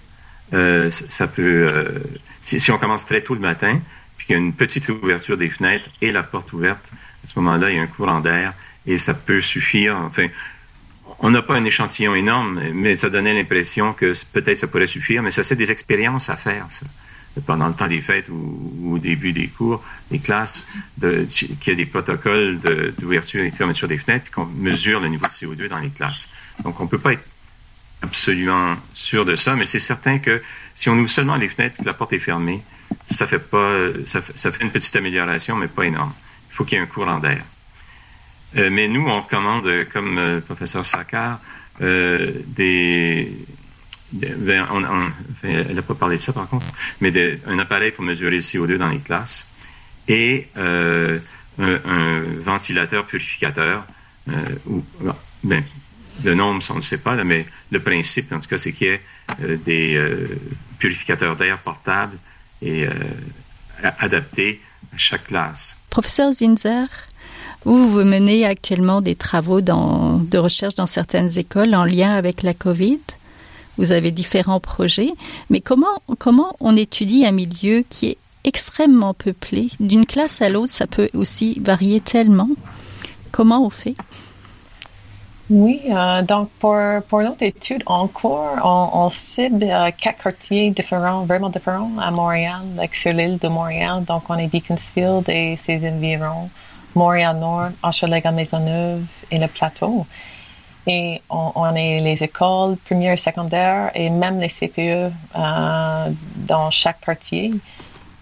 Euh, 0.53 0.89
ça 0.91 1.27
peut, 1.27 1.67
euh, 1.67 1.99
si, 2.41 2.71
on 2.71 2.77
commence 2.77 3.05
très 3.05 3.21
tôt 3.21 3.33
le 3.33 3.41
matin, 3.41 3.79
qu'il 4.27 4.35
y 4.35 4.39
a 4.39 4.41
une 4.41 4.53
petite 4.53 4.87
ouverture 4.89 5.37
des 5.37 5.49
fenêtres 5.49 5.89
et 6.01 6.11
la 6.11 6.21
porte 6.21 6.53
ouverte, 6.53 6.85
à 7.23 7.27
ce 7.27 7.39
moment-là, 7.39 7.71
il 7.71 7.77
y 7.77 7.79
a 7.79 7.81
un 7.81 7.87
courant 7.87 8.19
d'air 8.19 8.53
et 8.85 8.97
ça 8.99 9.13
peut 9.13 9.41
suffire. 9.41 9.97
Enfin, 9.97 10.27
on 11.19 11.31
n'a 11.31 11.41
pas 11.41 11.55
un 11.55 11.65
échantillon 11.65 12.13
énorme, 12.13 12.61
mais 12.73 12.95
ça 12.95 13.09
donnait 13.09 13.33
l'impression 13.33 13.93
que 13.93 14.13
peut-être 14.33 14.59
ça 14.59 14.67
pourrait 14.67 14.87
suffire, 14.87 15.23
mais 15.23 15.31
ça, 15.31 15.43
c'est 15.43 15.55
des 15.55 15.71
expériences 15.71 16.29
à 16.29 16.37
faire, 16.37 16.67
ça 16.69 16.85
pendant 17.45 17.67
le 17.67 17.73
temps 17.73 17.87
des 17.87 18.01
fêtes 18.01 18.29
ou, 18.29 18.93
au 18.95 18.99
début 18.99 19.31
des 19.31 19.47
cours, 19.47 19.83
des 20.11 20.19
classes, 20.19 20.63
qu'il 20.99 21.67
y 21.67 21.69
ait 21.71 21.75
des 21.75 21.85
protocoles 21.85 22.59
d'ouverture 22.97 23.43
et 23.43 23.51
de 23.51 23.55
fermeture 23.55 23.87
des 23.87 23.97
fenêtres, 23.97 24.31
qu'on 24.31 24.45
mesure 24.45 24.99
le 24.99 25.07
niveau 25.07 25.25
de 25.25 25.31
CO2 25.31 25.67
dans 25.67 25.79
les 25.79 25.89
classes. 25.89 26.29
Donc, 26.63 26.79
on 26.79 26.85
ne 26.85 26.89
peut 26.89 26.97
pas 26.97 27.13
être 27.13 27.23
absolument 28.01 28.75
sûr 28.93 29.25
de 29.25 29.35
ça, 29.35 29.55
mais 29.55 29.65
c'est 29.65 29.79
certain 29.79 30.19
que 30.19 30.41
si 30.75 30.89
on 30.89 30.97
ouvre 30.97 31.09
seulement 31.09 31.35
les 31.35 31.49
fenêtres 31.49 31.75
la 31.83 31.93
porte 31.93 32.13
est 32.13 32.19
fermée, 32.19 32.61
ça 33.05 33.27
fait 33.27 33.39
pas, 33.39 33.73
ça, 34.05 34.21
une 34.61 34.71
petite 34.71 34.95
amélioration, 34.95 35.55
mais 35.55 35.67
pas 35.67 35.83
énorme. 35.83 36.13
Il 36.51 36.55
faut 36.55 36.65
qu'il 36.65 36.77
y 36.77 36.81
ait 36.81 36.83
un 36.83 36.87
courant 36.87 37.19
d'air. 37.19 37.43
Euh, 38.55 38.69
mais 38.71 38.87
nous, 38.87 39.05
on 39.07 39.21
commande, 39.21 39.69
comme 39.91 40.15
le 40.15 40.21
euh, 40.21 40.41
professeur 40.41 40.85
Sakar, 40.85 41.39
euh, 41.81 42.31
des, 42.45 43.31
ben, 44.11 44.65
elle 45.43 45.75
n'a 45.75 45.81
pas 45.81 45.93
parlé 45.93 46.15
de 46.15 46.21
ça 46.21 46.33
par 46.33 46.47
contre, 46.47 46.65
mais 47.01 47.11
un 47.45 47.59
appareil 47.59 47.91
pour 47.91 48.03
mesurer 48.03 48.37
le 48.37 48.41
CO2 48.41 48.77
dans 48.77 48.87
les 48.87 48.99
classes 48.99 49.49
et 50.07 50.47
euh, 50.57 51.19
un, 51.59 52.21
ventilateur 52.41 53.05
purificateur 53.05 53.85
ou 54.65 54.83
ben, 55.43 55.63
le 56.23 56.33
nombre, 56.33 56.63
on 56.71 56.75
ne 56.75 56.81
sait 56.81 56.97
pas, 56.97 57.21
mais 57.23 57.45
le 57.71 57.79
principe, 57.79 58.31
en 58.31 58.39
tout 58.39 58.47
cas, 58.47 58.57
c'est 58.57 58.71
qu'il 58.71 58.87
y 58.87 58.89
ait 58.91 59.57
des 59.57 60.01
purificateurs 60.79 61.35
d'air 61.35 61.59
portables 61.59 62.17
et 62.61 62.87
adaptés 63.99 64.59
à 64.93 64.97
chaque 64.97 65.25
classe. 65.25 65.77
Professeur 65.89 66.31
Zinzer, 66.31 66.87
vous, 67.65 67.89
vous 67.89 68.03
menez 68.03 68.45
actuellement 68.45 69.01
des 69.01 69.15
travaux 69.15 69.61
dans, 69.61 70.17
de 70.17 70.37
recherche 70.37 70.75
dans 70.75 70.87
certaines 70.87 71.37
écoles 71.37 71.75
en 71.75 71.85
lien 71.85 72.11
avec 72.11 72.43
la 72.43 72.53
COVID. 72.53 72.99
Vous 73.77 73.91
avez 73.91 74.11
différents 74.11 74.59
projets, 74.59 75.11
mais 75.49 75.61
comment, 75.61 76.01
comment 76.17 76.55
on 76.59 76.75
étudie 76.75 77.25
un 77.25 77.31
milieu 77.31 77.83
qui 77.89 78.07
est 78.07 78.17
extrêmement 78.43 79.13
peuplé? 79.13 79.69
D'une 79.79 80.05
classe 80.05 80.41
à 80.41 80.49
l'autre, 80.49 80.73
ça 80.73 80.87
peut 80.87 81.09
aussi 81.13 81.59
varier 81.59 81.99
tellement. 81.99 82.49
Comment 83.31 83.65
on 83.65 83.69
fait? 83.69 83.93
Oui, 85.49 85.81
euh, 85.89 86.21
donc 86.23 86.49
pour, 86.59 86.77
pour 87.07 87.21
notre 87.21 87.43
étude 87.43 87.81
en 87.85 88.09
cours, 88.09 88.57
on, 88.63 89.07
cible 89.09 89.63
euh, 89.63 89.91
quatre 89.97 90.23
quartiers 90.23 90.71
différents, 90.71 91.23
vraiment 91.23 91.49
différents 91.49 91.91
à 91.99 92.11
Montréal, 92.11 92.63
like 92.75 92.93
sur 92.93 93.13
l'île 93.13 93.37
de 93.37 93.47
Montréal. 93.47 94.03
Donc 94.03 94.23
on 94.29 94.37
est 94.37 94.47
Beaconsfield 94.47 95.29
et 95.29 95.55
ses 95.55 95.87
environs, 95.87 96.49
Montréal-Nord, 96.95 97.69
Hochelaga-Maisonneuve 97.81 99.03
et 99.31 99.37
le 99.37 99.47
plateau. 99.47 100.05
Et 100.85 101.21
on, 101.29 101.51
on, 101.55 101.75
est 101.75 102.01
les 102.01 102.23
écoles 102.23 102.75
premières 102.77 103.13
et 103.13 103.17
secondaires 103.17 103.91
et 103.95 104.09
même 104.09 104.41
les 104.41 104.49
CPE 104.49 105.13
euh, 105.37 106.09
dans 106.35 106.71
chaque 106.71 106.99
quartier. 106.99 107.53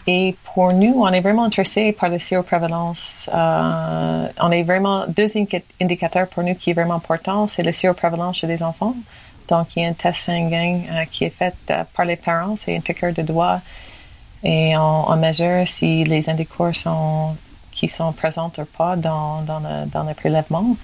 Et 0.07 0.35
pour 0.53 0.71
nous, 0.71 1.01
on 1.01 1.07
est 1.07 1.21
vraiment 1.21 1.45
intéressé 1.45 1.91
par 1.91 2.09
la 2.09 2.19
séroprévalence. 2.19 3.29
Euh, 3.33 4.27
on 4.39 4.51
est 4.51 4.63
vraiment 4.63 5.05
deux 5.07 5.27
indicateurs 5.81 6.27
pour 6.27 6.43
nous 6.43 6.53
qui 6.53 6.69
est 6.69 6.73
vraiment 6.73 6.95
important, 6.95 7.47
c'est 7.49 7.63
la 7.63 7.71
séroprévalence 7.71 8.37
chez 8.37 8.47
les 8.47 8.61
enfants. 8.61 8.95
Donc, 9.47 9.75
il 9.75 9.83
y 9.83 9.85
a 9.85 9.89
un 9.89 9.93
test 9.93 10.21
sanguin 10.21 10.81
euh, 10.91 11.05
qui 11.11 11.25
est 11.25 11.29
fait 11.29 11.55
euh, 11.71 11.83
par 11.95 12.05
les 12.05 12.15
parents, 12.15 12.55
c'est 12.55 12.75
une 12.75 12.81
piqûre 12.81 13.13
de 13.13 13.21
doigt, 13.21 13.61
et 14.43 14.77
on, 14.77 15.15
mesure 15.15 15.67
si 15.67 16.03
les 16.03 16.29
indicateurs 16.29 16.75
sont 16.75 17.35
qui 17.71 17.87
sont 17.87 18.13
présents 18.13 18.51
ou 18.57 18.65
pas 18.65 18.95
dans, 18.95 19.41
dans, 19.41 19.59
le, 19.59 19.85
dans 19.91 20.03
le 20.03 20.13
prélèvement. 20.13 20.77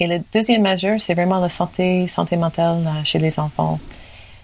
Et 0.00 0.06
la 0.08 0.18
deuxième 0.18 0.62
mesure, 0.62 1.00
c'est 1.00 1.14
vraiment 1.14 1.38
la 1.38 1.48
santé, 1.48 2.08
santé 2.08 2.36
mentale 2.36 2.84
euh, 2.84 3.04
chez 3.04 3.18
les 3.20 3.38
enfants. 3.38 3.78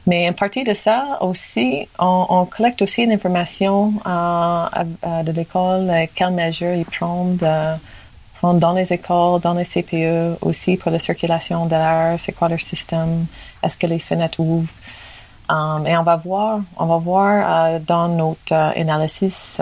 Mais 0.09 0.27
en 0.27 0.33
partie 0.33 0.65
de 0.65 0.73
ça 0.73 1.19
aussi, 1.21 1.87
on, 1.99 2.47
collecte 2.47 2.81
aussi 2.81 3.05
l'information 3.05 3.93
euh, 4.07 5.23
de 5.23 5.33
l'école, 5.33 5.91
euh, 5.91 6.07
quelles 6.15 6.33
mesures 6.33 6.73
ils 6.73 6.87
prennent, 6.87 7.37
prendre 8.39 8.59
dans 8.59 8.73
les 8.73 8.91
écoles, 8.91 9.39
dans 9.43 9.53
les 9.53 9.67
CPE, 9.67 10.39
aussi 10.41 10.79
pour 10.79 10.91
la 10.93 10.99
circulation 10.99 11.67
de 11.67 11.73
l'air, 11.73 12.15
c'est 12.19 12.33
quoi 12.33 12.49
leur 12.49 12.63
système, 12.63 13.27
est-ce 13.63 13.77
que 13.77 13.87
les 13.87 13.99
fenêtres 13.99 14.41
ouvrent. 14.41 14.73
Um, 15.51 15.87
et 15.87 15.95
on 15.97 16.03
va 16.03 16.17
voir, 16.17 16.61
on 16.79 16.87
va 16.87 16.97
voir 16.97 17.77
uh, 17.77 17.81
dans 17.81 18.09
notre 18.09 18.53
uh, 18.53 18.81
analysis, 18.81 19.61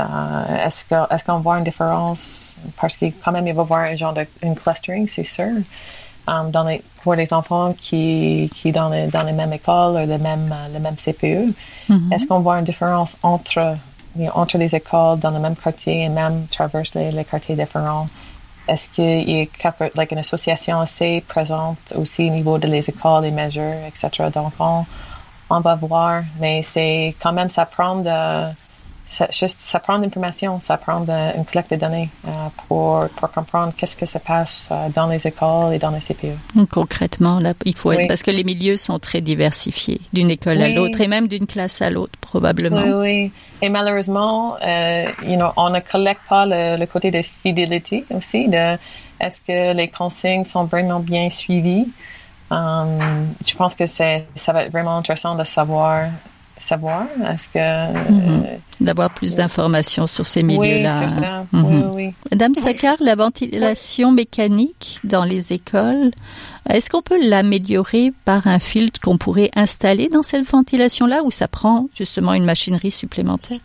est-ce 0.65 1.25
qu'on 1.25 1.39
voit 1.39 1.59
une 1.59 1.65
différence? 1.65 2.55
Parce 2.81 2.97
que 2.97 3.07
quand 3.07 3.33
même 3.33 3.49
il 3.49 3.55
va 3.55 3.63
y 3.63 3.65
avoir 3.65 3.81
un 3.81 3.97
genre 3.97 4.13
de 4.13 4.27
une 4.43 4.55
clustering, 4.55 5.09
c'est 5.09 5.25
sûr. 5.25 5.63
Um, 6.29 6.51
dans 6.51 6.65
les, 6.65 6.83
pour 7.03 7.15
les 7.15 7.33
enfants 7.33 7.73
qui, 7.81 8.51
qui 8.53 8.73
dans, 8.73 8.89
les, 8.89 9.07
dans 9.07 9.23
les 9.23 9.33
mêmes 9.33 9.53
écoles 9.53 9.93
ou 9.95 10.07
le 10.07 10.19
même, 10.19 10.53
euh, 10.53 10.75
le 10.75 10.81
même 10.81 10.97
CPE. 10.97 11.55
Mm-hmm. 11.89 12.13
Est-ce 12.13 12.27
qu'on 12.27 12.41
voit 12.41 12.59
une 12.59 12.65
différence 12.65 13.17
entre, 13.23 13.77
entre 14.35 14.59
les 14.59 14.75
écoles 14.75 15.21
dans 15.21 15.31
le 15.31 15.39
même 15.39 15.55
quartier 15.55 16.03
et 16.03 16.09
même 16.09 16.49
traverse 16.49 16.95
les, 16.97 17.13
les 17.13 17.25
quartiers 17.25 17.55
différents? 17.55 18.09
Est-ce 18.67 18.91
qu'il 18.91 19.31
y 19.31 19.43
a 19.43 19.73
like, 19.95 20.11
une 20.11 20.19
association 20.19 20.81
assez 20.81 21.23
présente 21.29 21.93
aussi 21.95 22.29
au 22.29 22.33
niveau 22.33 22.59
de 22.59 22.67
les 22.67 22.91
écoles, 22.91 23.23
les 23.23 23.31
mesures, 23.31 23.85
etc. 23.87 24.29
Donc, 24.35 24.53
on, 24.59 24.85
on 25.49 25.61
va 25.61 25.77
voir, 25.77 26.25
mais 26.41 26.61
c'est 26.63 27.15
quand 27.23 27.33
même, 27.33 27.51
ça 27.51 27.67
prend 27.67 28.01
de 28.01 28.51
ça, 29.09 29.29
juste, 29.31 29.61
ça 29.61 29.79
prend 29.79 29.99
l'information, 29.99 30.61
ça 30.61 30.77
prend 30.77 31.05
une 31.07 31.45
collecte 31.45 31.71
de 31.71 31.77
données 31.77 32.11
euh, 32.27 32.31
pour, 32.67 33.07
pour 33.17 33.31
comprendre 33.31 33.73
qu'est-ce 33.77 33.97
que 33.97 34.07
se 34.07 34.19
passe 34.19 34.69
euh, 34.71 34.89
dans 34.95 35.07
les 35.07 35.27
écoles 35.27 35.75
et 35.75 35.79
dans 35.79 35.91
les 35.91 36.01
CPE. 36.01 36.37
Concrètement, 36.71 37.39
là, 37.39 37.55
il 37.65 37.77
faut 37.77 37.93
être, 37.93 38.09
parce 38.09 38.23
que 38.23 38.31
les 38.31 38.45
milieux 38.45 38.77
sont 38.77 38.99
très 38.99 39.21
diversifiés, 39.21 40.01
d'une 40.13 40.31
école 40.31 40.61
à 40.61 40.69
l'autre 40.69 41.01
et 41.01 41.09
même 41.09 41.29
d'une 41.29 41.47
classe 41.47 41.83
à 41.83 41.91
l'autre, 41.91 42.19
probablement. 42.21 42.83
Oui, 42.83 42.93
oui. 42.93 43.33
Et 43.63 43.69
malheureusement, 43.69 44.57
euh, 44.63 45.07
you 45.25 45.37
know, 45.37 45.49
on 45.57 45.71
ne 45.71 45.81
collecte 45.81 46.23
pas 46.29 46.45
le, 46.45 46.77
le, 46.77 46.87
côté 46.87 47.11
de 47.11 47.23
fidélité 47.23 48.05
aussi, 48.15 48.49
de 48.49 48.77
est-ce 49.21 49.41
que 49.41 49.73
les 49.75 49.89
consignes 49.89 50.45
sont 50.45 50.65
vraiment 50.65 51.01
bien 51.01 51.31
suivies? 51.31 51.89
Um, 52.51 52.99
je 53.45 53.55
pense 53.55 53.75
que 53.75 53.87
ça 53.87 54.23
va 54.49 54.65
être 54.65 54.73
vraiment 54.73 54.99
intéressant 54.99 55.35
de 55.35 55.45
savoir 55.45 56.09
savoir? 56.59 57.07
Est-ce 57.29 57.49
que. 57.49 57.59
Mm-hmm. 57.59 58.47
Euh, 58.47 58.57
D'avoir 58.81 59.11
plus 59.11 59.37
d'informations 59.37 60.07
sur 60.07 60.27
ces 60.27 60.43
milieux-là. 60.43 61.01
Oui, 61.01 61.11
sur 61.11 61.21
ça. 61.21 61.47
oui, 61.53 61.61
mm-hmm. 61.61 61.93
oui. 61.95 62.15
Madame 62.31 62.55
Saccard, 62.55 62.97
la 63.01 63.15
ventilation 63.15 64.13
mécanique 64.13 64.99
dans 65.05 65.25
les 65.25 65.53
écoles, 65.53 66.11
est-ce 66.69 66.91
qu'on 66.91 67.03
peut 67.03 67.19
l'améliorer 67.27 68.13
par 68.25 68.47
un 68.47 68.59
filtre 68.59 69.01
qu'on 69.01 69.19
pourrait 69.19 69.51
installer 69.57 70.09
dans 70.09 70.23
cette 70.23 70.45
ventilation-là 70.45 71.23
ou 71.25 71.31
ça 71.31 71.49
prend 71.49 71.89
justement 71.95 72.35
une 72.35 72.45
machinerie 72.45 72.91
supplémentaire? 72.91 73.61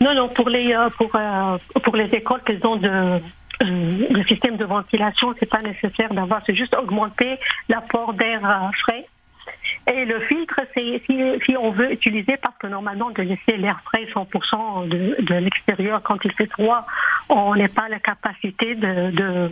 Non, 0.00 0.14
non, 0.14 0.28
pour 0.28 0.48
les, 0.48 0.72
euh, 0.72 0.88
pour, 0.96 1.10
euh, 1.14 1.58
pour 1.82 1.96
les 1.96 2.06
écoles 2.06 2.40
qu'elles 2.44 2.64
ont 2.66 2.76
de, 2.76 3.20
le 3.60 4.24
système 4.24 4.56
de 4.56 4.64
ventilation, 4.64 5.34
c'est 5.38 5.48
pas 5.48 5.62
nécessaire 5.62 6.12
d'avoir, 6.12 6.42
c'est 6.46 6.54
juste 6.54 6.74
augmenter 6.74 7.38
l'apport 7.68 8.14
d'air 8.14 8.70
frais 8.80 9.06
et 9.86 10.04
le 10.06 10.20
filtre, 10.20 10.60
c'est 10.74 11.02
si, 11.06 11.56
on 11.56 11.70
veut 11.70 11.92
utiliser, 11.92 12.36
parce 12.38 12.56
que 12.58 12.66
normalement, 12.66 13.10
de 13.10 13.22
laisser 13.22 13.56
l'air 13.58 13.80
frais 13.84 14.06
100% 14.14 14.88
de, 14.88 15.16
de 15.20 15.34
l'extérieur 15.34 16.02
quand 16.02 16.18
il 16.24 16.32
fait 16.32 16.50
froid, 16.50 16.86
on 17.28 17.54
n'a 17.54 17.68
pas 17.68 17.88
la 17.88 17.98
capacité 17.98 18.74
de, 18.74 19.10
de, 19.10 19.50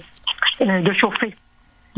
euh, 0.63 0.81
de 0.81 0.93
chauffer. 0.95 1.35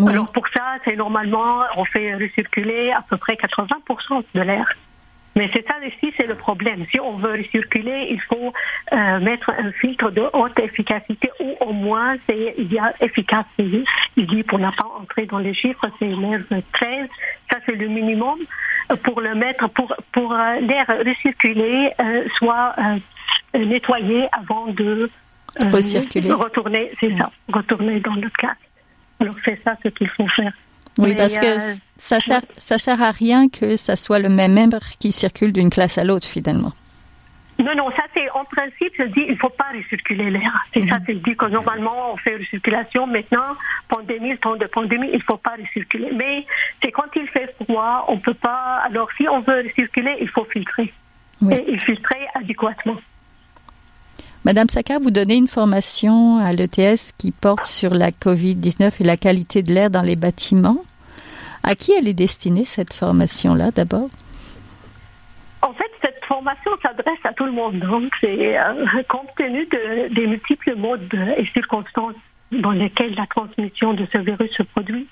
Alors 0.05 0.33
pour 0.33 0.49
ça, 0.49 0.79
c'est 0.85 0.97
normalement, 0.97 1.61
on 1.77 1.85
fait 1.85 2.15
recirculer 2.15 2.91
à 2.91 3.03
peu 3.09 3.17
près 3.17 3.35
80% 3.35 4.25
de 4.35 4.41
l'air. 4.41 4.67
Mais 5.37 5.51
c'est 5.53 5.67
ça 5.67 5.75
ici, 5.85 6.15
c'est 6.17 6.27
le 6.27 6.37
problème. 6.37 6.87
Si 6.91 7.01
on 7.01 7.17
veut 7.17 7.33
recirculer, 7.33 8.09
il 8.11 8.21
faut 8.23 8.53
euh, 8.93 9.21
mettre 9.21 9.51
un 9.51 9.73
filtre 9.73 10.11
de 10.11 10.23
haute 10.33 10.59
efficacité 10.61 11.29
ou 11.41 11.57
au 11.61 11.73
moins 11.73 12.15
c'est 12.27 12.55
il 12.57 12.73
y 12.73 12.79
a 12.79 12.95
efficace. 13.01 13.47
Il 13.59 13.85
dit 14.17 14.45
pour 14.45 14.61
n'a 14.61 14.71
pas 14.73 14.87
entrer 15.01 15.27
dans 15.27 15.39
les 15.39 15.55
chiffres, 15.55 15.87
c'est 15.99 16.13
13. 16.73 17.09
C'est 17.67 17.77
le 17.77 17.89
minimum 17.89 18.39
pour 19.03 19.21
le 19.21 19.35
mettre 19.35 19.69
pour 19.71 19.95
pour 20.13 20.33
euh, 20.33 20.61
l'air 20.61 20.87
recirculer 20.87 21.91
euh, 22.01 22.25
soit 22.39 22.75
euh, 22.79 23.65
nettoyé 23.65 24.29
avant 24.33 24.67
de 24.69 25.11
euh, 25.63 25.71
recirculer, 25.71 26.33
retourner, 26.33 26.91
c'est 27.01 27.17
ça, 27.17 27.31
retourner 27.53 28.01
dans 28.01 28.15
le 28.15 28.29
cas. 28.39 28.55
Alors 29.21 29.37
c'est 29.45 29.61
ça 29.65 29.77
ce 29.83 29.89
qu'il 29.89 30.09
faut 30.09 30.27
faire. 30.29 30.53
Oui, 30.99 31.15
parce 31.15 31.39
que 31.39 31.59
ça 31.97 32.21
sert, 32.21 32.43
ça 32.57 32.79
sert 32.79 33.03
à 33.03 33.11
rien 33.11 33.49
que 33.49 33.77
ça 33.77 33.97
soit 33.97 34.19
le 34.19 34.29
même 34.29 34.55
membre 34.55 34.81
qui 34.99 35.13
circule 35.13 35.53
d'une 35.53 35.71
classe 35.71 35.99
à 35.99 36.05
l'autre 36.05 36.27
finalement. 36.27 36.73
Non, 37.59 37.75
non, 37.77 37.91
ça 37.91 38.03
c'est 38.13 38.29
en 38.35 38.45
principe, 38.45 38.93
je 38.99 39.05
dis, 39.05 39.25
il 39.29 39.39
faut 39.39 39.49
pas 39.49 39.71
recirculer 39.73 40.31
l'air. 40.31 40.53
C'est 40.73 40.81
mm 40.81 40.85
-hmm. 40.85 40.89
ça, 40.89 40.99
c'est 41.07 41.23
dit 41.23 41.37
que 41.37 41.47
normalement 41.47 42.13
on 42.13 42.17
fait 42.17 42.35
recirculation. 42.35 43.07
Maintenant, 43.07 43.51
pandémie, 43.89 44.37
temps 44.39 44.57
de 44.57 44.67
pandémie, 44.67 45.11
il 45.13 45.23
faut 45.23 45.37
pas 45.49 45.55
recirculer. 45.63 46.11
Mais 46.21 46.35
c'est 46.81 46.91
quand 46.91 47.11
il 47.15 47.27
fait 47.29 47.55
froid, 47.63 47.95
on 48.09 48.19
peut 48.19 48.41
pas. 48.49 48.65
Alors 48.89 49.09
si 49.17 49.25
on 49.29 49.41
veut 49.47 49.61
recirculer, 49.69 50.15
il 50.21 50.29
faut 50.35 50.47
filtrer 50.55 50.93
oui. 51.43 51.55
et 51.71 51.79
filtrer 51.79 52.23
adéquatement. 52.35 52.99
Madame 54.45 54.69
Sakar, 54.69 55.01
vous 55.01 55.11
donnez 55.11 55.37
une 55.37 55.49
formation 55.49 56.39
à 56.39 56.53
l'ETS 56.53 57.13
qui 57.17 57.31
porte 57.31 57.65
sur 57.65 57.95
la 57.95 58.11
COVID-19 58.11 59.01
et 59.01 59.05
la 59.05 59.17
qualité 59.17 59.63
de 59.63 59.73
l'air 59.73 59.89
dans 59.91 60.03
les 60.03 60.17
bâtiments. 60.17 60.81
À 61.63 61.75
qui 61.75 61.93
elle 61.93 62.09
est 62.09 62.21
destinée, 62.27 62.67
cette 62.67 62.93
formation-là, 62.93 63.71
d'abord? 63.71 64.11
Formation 66.45 66.73
s'adresse 66.83 67.25
à 67.25 67.33
tout 67.33 67.47
le 67.47 67.53
monde. 67.53 67.79
Donc, 67.79 68.13
euh, 68.23 69.03
compte 69.09 69.31
tenu 69.39 69.65
de, 69.65 70.13
des 70.15 70.27
multiples 70.27 70.75
modes 70.77 71.15
et 71.39 71.47
circonstances 71.47 72.17
dans 72.53 72.73
lesquelles 72.73 73.15
la 73.15 73.27
transmission 73.27 73.95
de 73.95 74.07
ce 74.13 74.19
virus 74.19 74.51
se 74.53 74.63
produit. 74.63 75.07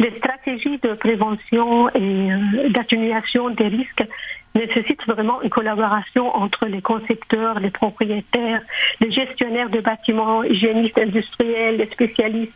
Les 0.00 0.10
stratégies 0.18 0.78
de 0.78 0.94
prévention 0.94 1.88
et 1.90 2.32
euh, 2.32 2.70
d'atténuation 2.70 3.50
des 3.50 3.68
risques 3.68 4.04
nécessite 4.56 5.06
vraiment 5.06 5.40
une 5.42 5.50
collaboration 5.50 6.34
entre 6.34 6.66
les 6.66 6.82
concepteurs, 6.82 7.60
les 7.60 7.70
propriétaires, 7.70 8.62
les 9.00 9.12
gestionnaires 9.12 9.70
de 9.70 9.80
bâtiments, 9.80 10.42
hygiénistes 10.42 10.98
industriels, 10.98 11.76
les 11.76 11.86
spécialistes 11.86 12.52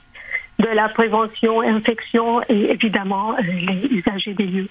de 0.58 0.68
la 0.74 0.88
prévention, 0.88 1.60
infection 1.60 2.42
et 2.48 2.72
évidemment 2.72 3.34
euh, 3.34 3.42
les 3.42 3.96
usagers 3.96 4.34
des 4.34 4.46
lieux. 4.46 4.68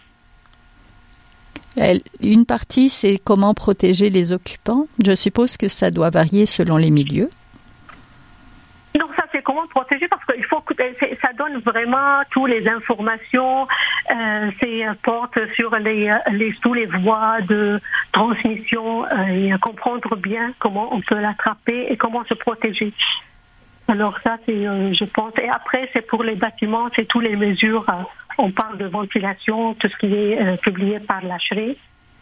Une 2.21 2.45
partie, 2.45 2.89
c'est 2.89 3.17
comment 3.17 3.53
protéger 3.53 4.09
les 4.09 4.33
occupants. 4.33 4.87
Je 5.03 5.15
suppose 5.15 5.57
que 5.57 5.67
ça 5.67 5.89
doit 5.91 6.09
varier 6.09 6.45
selon 6.45 6.77
les 6.77 6.91
milieux. 6.91 7.29
comment 9.43 9.67
protéger 9.67 10.07
parce 10.07 10.23
qu'il 10.25 10.43
faut 10.45 10.61
que 10.61 10.73
ça 11.21 11.33
donne 11.37 11.57
vraiment 11.59 12.21
toutes 12.31 12.49
les 12.49 12.67
informations, 12.67 13.67
euh, 14.11 14.51
c'est 14.59 14.83
porte 15.03 15.37
sur 15.55 15.75
les, 15.75 16.15
les 16.31 16.53
tous 16.61 16.73
les 16.73 16.85
voies 16.85 17.41
de 17.41 17.79
transmission 18.11 19.05
euh, 19.05 19.27
et 19.27 19.51
comprendre 19.59 20.15
bien 20.15 20.53
comment 20.59 20.93
on 20.93 21.01
peut 21.01 21.19
l'attraper 21.19 21.87
et 21.89 21.97
comment 21.97 22.23
se 22.25 22.33
protéger. 22.33 22.93
Alors 23.87 24.17
ça, 24.23 24.37
c'est, 24.45 24.67
euh, 24.67 24.93
je 24.93 25.05
pense. 25.05 25.33
Et 25.41 25.49
après, 25.49 25.89
c'est 25.93 26.07
pour 26.07 26.23
les 26.23 26.35
bâtiments, 26.35 26.87
c'est 26.95 27.07
toutes 27.07 27.23
les 27.23 27.35
mesures. 27.35 27.85
Euh, 28.39 28.43
on 28.43 28.51
parle 28.51 28.77
de 28.77 28.85
ventilation, 28.85 29.73
tout 29.75 29.87
ce 29.87 29.97
qui 29.97 30.13
est 30.13 30.41
euh, 30.41 30.57
publié 30.57 30.99
par 30.99 31.21
l'HRE, 31.23 31.75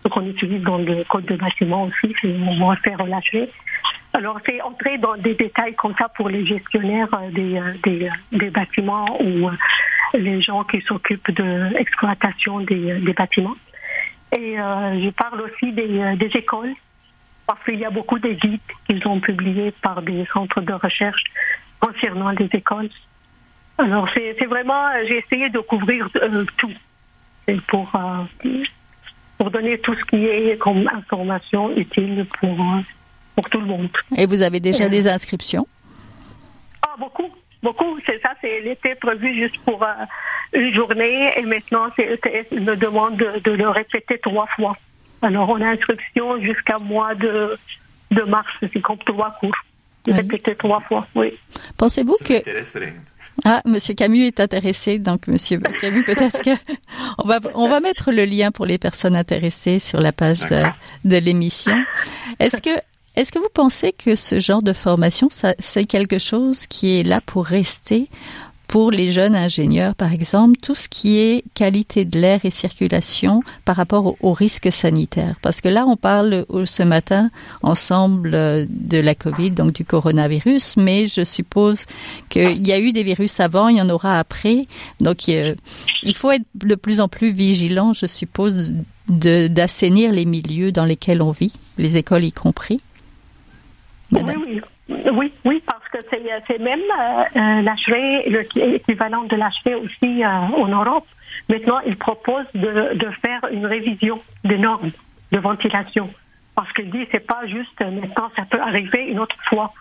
ce 0.03 0.07
qu'on 0.09 0.25
utilise 0.25 0.61
dans 0.63 0.77
le 0.77 1.03
code 1.05 1.25
de 1.25 1.35
bâtiment 1.35 1.83
aussi, 1.83 2.13
c'est 2.21 2.35
on 2.35 2.67
va 2.67 2.75
faire 2.77 3.03
l'HRE. 3.05 3.47
Alors, 4.13 4.39
c'est 4.45 4.61
entrer 4.61 4.97
dans 4.97 5.15
des 5.17 5.35
détails 5.35 5.75
comme 5.75 5.93
ça 5.97 6.09
pour 6.09 6.29
les 6.29 6.45
gestionnaires 6.45 7.09
des, 7.31 7.61
des, 7.83 8.09
des 8.31 8.49
bâtiments 8.49 9.21
ou 9.21 9.49
les 10.13 10.41
gens 10.41 10.63
qui 10.63 10.81
s'occupent 10.81 11.31
de 11.31 11.69
l'exploitation 11.73 12.61
des, 12.61 12.99
des 12.99 13.13
bâtiments. 13.13 13.55
Et 14.35 14.55
je 14.55 15.09
parle 15.11 15.41
aussi 15.41 15.71
des, 15.73 16.15
des 16.15 16.31
écoles 16.37 16.73
parce 17.45 17.63
qu'il 17.63 17.79
y 17.79 17.85
a 17.85 17.89
beaucoup 17.89 18.17
de 18.19 18.29
guides 18.29 18.59
qu'ils 18.85 19.07
ont 19.07 19.19
publiés 19.19 19.71
par 19.81 20.01
des 20.01 20.25
centres 20.33 20.61
de 20.61 20.73
recherche 20.73 21.23
concernant 21.79 22.29
les 22.29 22.49
écoles. 22.53 22.89
Alors, 23.79 24.09
c'est 24.13 24.45
vraiment, 24.45 24.89
j'ai 25.07 25.19
essayé 25.19 25.49
de 25.49 25.59
couvrir 25.59 26.09
euh, 26.17 26.43
tout 26.57 26.73
pour, 27.67 27.89
euh, 27.95 28.63
pour 29.37 29.49
donner 29.51 29.79
tout 29.79 29.95
ce 29.95 30.03
qui 30.09 30.25
est 30.25 30.57
comme 30.57 30.85
information 30.93 31.71
utile 31.75 32.25
pour, 32.39 32.59
euh, 32.59 32.81
pour 33.35 33.49
tout 33.49 33.61
le 33.61 33.67
monde. 33.67 33.89
Et 34.17 34.25
vous 34.25 34.41
avez 34.41 34.59
déjà 34.59 34.89
des 34.89 35.07
inscriptions? 35.07 35.65
Ah, 36.81 36.95
beaucoup, 36.99 37.29
beaucoup. 37.63 37.97
C'est 38.05 38.21
ça, 38.21 38.31
c'est 38.41 38.59
l'été 38.59 38.95
prévu 38.95 39.33
juste 39.33 39.57
pour 39.63 39.81
une 40.51 40.73
journée 40.73 41.31
et 41.37 41.43
maintenant, 41.43 41.87
c'est 41.95 42.19
une 42.51 42.75
demande 42.75 43.15
de, 43.15 43.39
de 43.39 43.51
le 43.51 43.69
répéter 43.69 44.17
trois 44.19 44.47
fois. 44.57 44.75
Alors, 45.21 45.47
on 45.49 45.61
a 45.61 45.69
inscription 45.69 46.41
jusqu'à 46.41 46.79
mois 46.79 47.15
de, 47.15 47.57
de 48.11 48.21
mars, 48.23 48.51
c'est 48.59 48.81
comme 48.81 48.97
trois 48.99 49.31
cours. 49.39 49.55
Répété 50.05 50.55
trois 50.55 50.81
fois, 50.81 51.07
oui. 51.15 51.33
Pensez-vous 51.77 52.17
que... 52.25 52.41
Ah, 53.45 53.61
Monsieur 53.65 53.93
Camus 53.93 54.25
est 54.25 54.39
intéressé, 54.39 54.99
donc 54.99 55.27
Monsieur 55.27 55.59
Camus, 55.81 56.03
peut-être 56.03 56.41
que 56.41 56.51
on 57.17 57.25
va 57.27 57.39
on 57.55 57.67
va 57.69 57.79
mettre 57.79 58.11
le 58.11 58.25
lien 58.25 58.51
pour 58.51 58.65
les 58.65 58.77
personnes 58.77 59.15
intéressées 59.15 59.79
sur 59.79 59.99
la 60.01 60.11
page 60.11 60.41
de, 60.47 60.63
de 61.05 61.17
l'émission. 61.17 61.75
Est-ce 62.39 62.61
que 62.61 62.69
est-ce 63.15 63.31
que 63.31 63.39
vous 63.39 63.49
pensez 63.53 63.91
que 63.91 64.15
ce 64.15 64.39
genre 64.39 64.61
de 64.61 64.71
formation, 64.71 65.27
c'est 65.57 65.83
quelque 65.85 66.19
chose 66.19 66.67
qui 66.67 66.99
est 66.99 67.03
là 67.03 67.21
pour 67.25 67.45
rester 67.45 68.07
pour 68.69 68.91
les 68.91 69.11
jeunes 69.11 69.35
ingénieurs, 69.35 69.95
par 69.95 70.13
exemple, 70.13 70.59
tout 70.61 70.75
ce 70.75 70.87
qui 70.87 71.17
est 71.17 71.43
qualité 71.55 72.05
de 72.05 72.19
l'air 72.19 72.41
et 72.43 72.51
circulation 72.51 73.41
par 73.65 73.75
rapport 73.75 74.15
aux, 74.21 74.33
risques 74.33 74.71
sanitaires. 74.71 75.37
Parce 75.41 75.59
que 75.59 75.67
là, 75.67 75.85
on 75.87 75.97
parle 75.97 76.45
ce 76.65 76.83
matin 76.83 77.31
ensemble 77.63 78.35
euh, 78.35 78.65
de 78.69 78.99
la 78.99 79.15
Covid, 79.15 79.51
donc 79.51 79.73
du 79.73 79.83
coronavirus, 79.83 80.77
mais 80.77 81.07
je 81.07 81.25
suppose 81.25 81.87
qu'il 82.29 82.65
y 82.65 82.71
a 82.71 82.79
eu 82.79 82.93
des 82.93 83.01
virus 83.01 83.39
avant, 83.39 83.69
il 83.69 83.77
y 83.77 83.81
en 83.81 83.89
aura 83.89 84.19
après. 84.19 84.67
Donc, 84.99 85.27
il 85.27 85.55
faut 86.13 86.29
être 86.29 86.45
de 86.53 86.75
plus 86.75 87.01
en 87.01 87.07
plus 87.07 87.31
vigilant, 87.31 87.93
je 87.95 88.05
suppose, 88.05 88.71
d'assainir 89.07 90.11
les 90.11 90.25
milieux 90.25 90.71
dans 90.71 90.85
lesquels 90.85 91.23
on 91.23 91.31
vit, 91.31 91.53
les 91.79 91.97
écoles 91.97 92.23
y 92.23 92.31
compris. 92.31 92.77
Oui, 94.11 95.31
oui, 95.45 95.63
parce 95.65 95.87
que 95.89 95.99
c'est 96.09 96.59
même 96.59 96.79
euh, 96.99 97.23
euh 97.35 98.55
l'équivalent 98.55 99.23
de 99.23 99.35
l'HV 99.35 99.75
aussi 99.83 100.23
euh, 100.23 100.27
en 100.27 100.67
Europe. 100.67 101.05
Maintenant, 101.47 101.79
il 101.85 101.95
propose 101.95 102.45
de, 102.55 102.95
de 102.95 103.09
faire 103.21 103.41
une 103.51 103.65
révision 103.65 104.21
des 104.43 104.57
normes 104.57 104.91
de 105.31 105.37
ventilation. 105.37 106.09
Parce 106.55 106.71
qu'il 106.73 106.89
dit 106.89 107.07
c'est 107.11 107.25
pas 107.25 107.45
juste 107.45 107.79
maintenant, 107.79 108.31
ça 108.35 108.45
peut 108.49 108.59
arriver 108.59 109.05
une 109.05 109.19
autre 109.19 109.37
fois. 109.47 109.73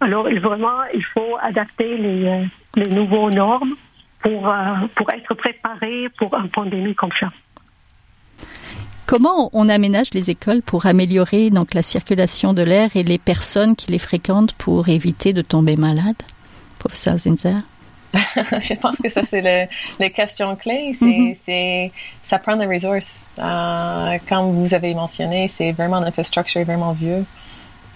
Alors, 0.00 0.24
vraiment, 0.24 0.82
il 0.94 1.04
faut 1.04 1.36
adapter 1.40 1.96
les, 1.96 2.26
euh, 2.26 2.44
les 2.76 2.90
nouveaux 2.90 3.30
normes 3.30 3.74
pour, 4.20 4.52
pour 4.96 5.12
être 5.12 5.34
préparé 5.34 6.08
pour 6.18 6.36
une 6.36 6.48
pandémie 6.48 6.94
comme 6.94 7.12
ça. 7.20 7.30
Comment 9.08 9.48
on 9.54 9.70
aménage 9.70 10.12
les 10.12 10.28
écoles 10.28 10.60
pour 10.60 10.84
améliorer 10.84 11.48
donc 11.48 11.72
la 11.72 11.80
circulation 11.80 12.52
de 12.52 12.60
l'air 12.60 12.90
et 12.94 13.02
les 13.02 13.16
personnes 13.16 13.74
qui 13.74 13.90
les 13.90 13.98
fréquentent 13.98 14.52
pour 14.52 14.90
éviter 14.90 15.32
de 15.32 15.40
tomber 15.40 15.76
malade, 15.76 16.22
professeur 16.78 17.16
Zinzer? 17.16 17.62
Je 18.12 18.74
pense 18.74 18.98
que 18.98 19.08
ça, 19.08 19.22
c'est 19.24 19.40
le, 19.40 19.66
les 19.98 20.12
questions 20.12 20.54
clés. 20.56 20.92
C'est, 20.92 21.06
mm-hmm. 21.06 21.40
c'est, 21.42 21.92
ça 22.22 22.38
prend 22.38 22.54
des 22.56 22.66
ressources. 22.66 23.24
Euh, 23.38 24.18
comme 24.28 24.62
vous 24.62 24.74
avez 24.74 24.92
mentionné, 24.92 25.48
c'est 25.48 25.72
vraiment 25.72 26.00
l'infrastructure 26.00 26.62
vraiment 26.66 26.92
vieux. 26.92 27.24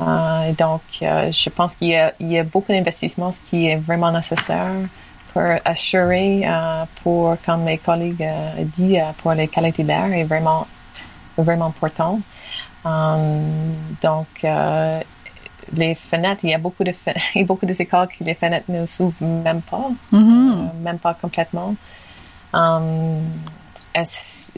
Euh, 0.01 0.53
donc, 0.53 0.81
euh, 1.03 1.31
je 1.31 1.51
pense 1.51 1.75
qu'il 1.75 1.89
y 1.89 1.97
a, 1.97 2.15
il 2.21 2.33
y 2.33 2.39
a 2.39 2.43
beaucoup 2.43 2.73
d'investissements, 2.73 3.33
ce 3.33 3.41
qui 3.43 3.67
est 3.67 3.77
vraiment 3.77 4.11
nécessaire 4.13 4.73
pour 5.35 5.43
assurer, 5.63 6.47
pour, 7.03 7.37
comme 7.45 7.65
mes 7.65 7.77
collègues 7.77 8.23
ont 8.23 8.71
dit, 8.79 8.97
pour 9.19 9.33
les 9.33 9.49
qualités 9.49 9.83
d'air 9.83 10.11
est 10.13 10.25
vraiment 10.25 10.67
vraiment 11.37 11.67
important. 11.67 12.21
Um, 12.85 13.75
donc, 14.03 14.27
euh, 14.45 15.01
les 15.75 15.95
fenêtres, 15.95 16.41
il 16.45 16.51
y 16.51 16.55
a 16.55 16.59
beaucoup 16.59 16.85
de 16.85 16.93
il 17.35 17.41
y 17.41 17.45
a 17.45 17.47
beaucoup 17.47 17.67
d'écoles 17.67 18.09
qui 18.09 18.25
les 18.25 18.35
fenêtres 18.35 18.71
ne 18.71 18.87
s'ouvrent 18.87 19.25
même 19.25 19.63
pas, 19.63 19.89
mm-hmm. 20.13 20.53
euh, 20.53 20.83
même 20.83 20.99
pas 20.99 21.15
complètement. 21.15 21.75
Um, 22.53 23.21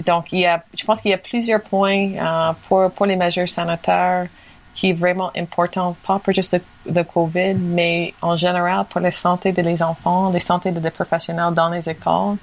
donc, 0.06 0.32
il 0.32 0.40
y 0.40 0.46
a, 0.46 0.62
je 0.76 0.84
pense 0.84 1.00
qu'il 1.00 1.10
y 1.10 1.14
a 1.14 1.18
plusieurs 1.18 1.60
points 1.60 2.12
euh, 2.14 2.52
pour, 2.68 2.90
pour 2.92 3.06
les 3.06 3.16
mesures 3.16 3.48
sanitaires 3.48 4.28
qui 4.72 4.90
est 4.90 4.92
vraiment 4.92 5.30
important, 5.36 5.96
pas 6.04 6.18
pour 6.18 6.32
juste 6.32 6.56
le, 6.86 7.04
COVID, 7.04 7.54
mais 7.54 8.12
en 8.22 8.34
général 8.34 8.84
pour 8.86 9.00
la 9.00 9.12
santé 9.12 9.52
des 9.52 9.82
enfants, 9.82 10.30
la 10.32 10.40
santé 10.40 10.72
des 10.72 10.90
professionnels 10.90 11.54
dans 11.54 11.68
les 11.68 11.88
écoles, 11.88 12.36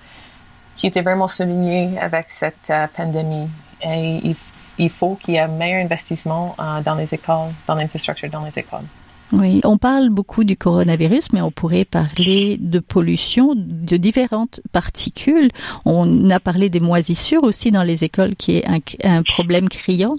qui 0.77 0.87
était 0.87 1.01
vraiment 1.01 1.27
souligné 1.27 1.99
avec 1.99 2.31
cette 2.31 2.71
pandémie 2.95 3.49
et 3.83 4.35
il, 4.77 4.89
faut 4.89 5.15
qu'il 5.15 5.35
y 5.35 5.37
ait 5.37 5.41
un 5.41 5.47
meilleur 5.47 5.85
investissement 5.85 6.55
euh, 6.59 6.81
dans 6.81 6.95
les 6.95 7.13
écoles, 7.13 7.49
dans 7.67 7.75
l'infrastructure 7.75 8.29
dans 8.29 8.45
les 8.45 8.57
écoles. 8.57 8.85
Oui, 9.33 9.61
on 9.63 9.77
parle 9.77 10.09
beaucoup 10.09 10.43
du 10.43 10.57
coronavirus, 10.57 11.31
mais 11.31 11.41
on 11.41 11.51
pourrait 11.51 11.85
parler 11.85 12.57
de 12.59 12.79
pollution, 12.79 13.53
de 13.55 13.95
différentes 13.95 14.59
particules. 14.73 15.49
On 15.85 16.29
a 16.29 16.39
parlé 16.41 16.69
des 16.69 16.81
moisissures 16.81 17.43
aussi 17.43 17.71
dans 17.71 17.83
les 17.83 18.03
écoles, 18.03 18.35
qui 18.35 18.57
est 18.57 18.65
un, 19.05 19.23
problème 19.23 19.69
criant. 19.69 20.15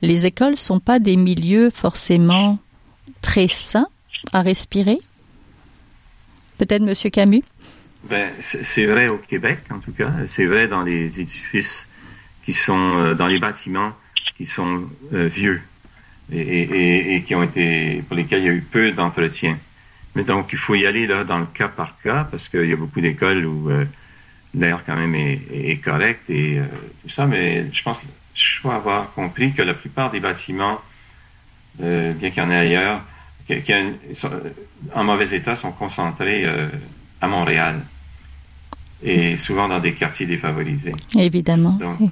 Les 0.00 0.26
écoles 0.26 0.56
sont 0.56 0.78
pas 0.78 1.00
des 1.00 1.16
milieux 1.16 1.70
forcément 1.70 2.58
très 3.20 3.48
sains 3.48 3.88
à 4.32 4.42
respirer. 4.42 4.98
Peut-être 6.58 6.82
Monsieur 6.82 7.10
Camus? 7.10 7.42
Ben, 8.08 8.30
c'est 8.38 8.86
vrai 8.86 9.08
au 9.08 9.18
Québec, 9.18 9.60
en 9.70 9.80
tout 9.80 9.92
cas. 9.92 10.10
C'est 10.26 10.46
vrai 10.46 10.68
dans 10.68 10.82
les 10.82 11.20
édifices 11.20 11.88
qui 12.42 12.52
sont 12.52 12.96
euh, 12.96 13.14
dans 13.14 13.26
les 13.26 13.38
bâtiments 13.38 13.92
qui 14.36 14.44
sont 14.44 14.88
euh, 15.12 15.28
vieux 15.28 15.62
et, 16.32 16.40
et, 16.40 17.14
et, 17.14 17.22
qui 17.22 17.34
ont 17.34 17.42
été 17.42 18.02
pour 18.06 18.16
lesquels 18.16 18.40
il 18.40 18.46
y 18.46 18.48
a 18.48 18.52
eu 18.52 18.62
peu 18.62 18.92
d'entretien. 18.92 19.58
Mais 20.14 20.24
donc 20.24 20.52
il 20.52 20.58
faut 20.58 20.74
y 20.74 20.86
aller 20.86 21.06
là 21.06 21.24
dans 21.24 21.38
le 21.38 21.46
cas 21.46 21.68
par 21.68 22.00
cas 22.02 22.26
parce 22.30 22.48
qu'il 22.48 22.66
y 22.66 22.72
a 22.72 22.76
beaucoup 22.76 23.00
d'écoles 23.00 23.46
où 23.46 23.70
euh, 23.70 23.84
l'air 24.54 24.82
quand 24.84 24.96
même 24.96 25.14
est, 25.14 25.40
est 25.52 25.76
correct 25.82 26.28
et 26.28 26.60
tout 27.02 27.08
ça. 27.08 27.26
Mais 27.26 27.66
je 27.72 27.82
pense 27.82 28.02
je 28.34 28.60
crois 28.60 28.76
avoir 28.76 29.12
compris 29.12 29.52
que 29.52 29.62
la 29.62 29.74
plupart 29.74 30.10
des 30.10 30.20
bâtiments, 30.20 30.80
bien 31.78 32.30
qu'il 32.30 32.36
y 32.36 32.40
en 32.40 32.50
ait 32.50 32.56
ailleurs, 32.56 33.02
qui, 33.46 33.60
qui 33.60 33.72
en 34.94 35.04
mauvais 35.04 35.36
état, 35.36 35.54
sont 35.54 35.72
concentrés 35.72 36.46
à 37.20 37.28
Montréal 37.28 37.80
et 39.02 39.36
souvent 39.36 39.68
dans 39.68 39.80
des 39.80 39.92
quartiers 39.92 40.26
défavorisés. 40.26 40.94
Évidemment. 41.14 41.72
Donc, 41.72 42.00
oui. 42.00 42.10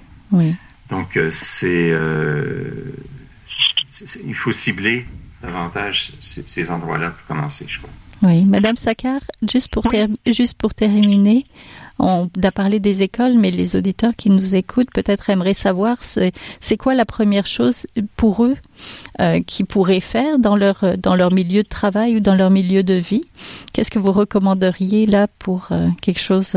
Donc, 0.90 1.16
euh, 1.16 1.30
euh, 1.62 2.82
c'est, 3.90 4.20
il 4.26 4.34
faut 4.34 4.52
cibler 4.52 5.06
davantage 5.42 6.12
ces, 6.20 6.70
endroits-là 6.70 7.10
pour 7.10 7.26
commencer, 7.26 7.64
je 7.68 7.78
crois. 7.78 7.90
Oui, 8.22 8.44
Madame 8.44 8.76
Saccard, 8.76 9.22
juste 9.50 9.68
pour, 9.68 9.84
juste 10.26 10.54
pour 10.58 10.74
terminer, 10.74 11.44
on 11.98 12.28
a 12.42 12.52
parlé 12.52 12.78
des 12.78 13.02
écoles, 13.02 13.38
mais 13.38 13.50
les 13.50 13.76
auditeurs 13.76 14.14
qui 14.14 14.28
nous 14.28 14.54
écoutent 14.54 14.90
peut-être 14.92 15.30
aimeraient 15.30 15.54
savoir 15.54 16.02
c'est, 16.02 16.32
c'est 16.60 16.76
quoi 16.76 16.94
la 16.94 17.06
première 17.06 17.46
chose 17.46 17.86
pour 18.16 18.44
eux 18.44 18.56
euh, 19.20 19.40
qu'ils 19.40 19.64
pourraient 19.64 20.00
faire 20.00 20.38
dans 20.38 20.56
leur 20.56 20.98
dans 20.98 21.14
leur 21.14 21.32
milieu 21.32 21.62
de 21.62 21.68
travail 21.68 22.16
ou 22.16 22.20
dans 22.20 22.34
leur 22.34 22.50
milieu 22.50 22.82
de 22.82 22.94
vie? 22.94 23.22
Qu'est-ce 23.72 23.90
que 23.90 23.98
vous 23.98 24.12
recommanderiez 24.12 25.06
là 25.06 25.26
pour 25.38 25.70
quelque 26.02 26.20
chose 26.20 26.56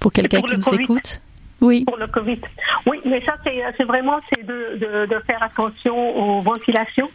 pour 0.00 0.12
quelqu'un 0.12 0.40
qui 0.40 0.56
nous 0.56 0.74
écoute? 0.74 1.20
Oui. 1.60 1.84
pour 1.86 1.96
le 1.96 2.06
Covid. 2.06 2.40
Oui, 2.86 3.00
mais 3.04 3.20
ça, 3.22 3.34
c'est 3.44 3.84
vraiment 3.84 4.20
c'est 4.32 4.44
de, 4.44 4.78
de, 4.78 5.06
de, 5.06 5.18
faire 5.26 5.42
attention 5.42 5.96
aux 5.96 6.40
ventilations 6.40 7.10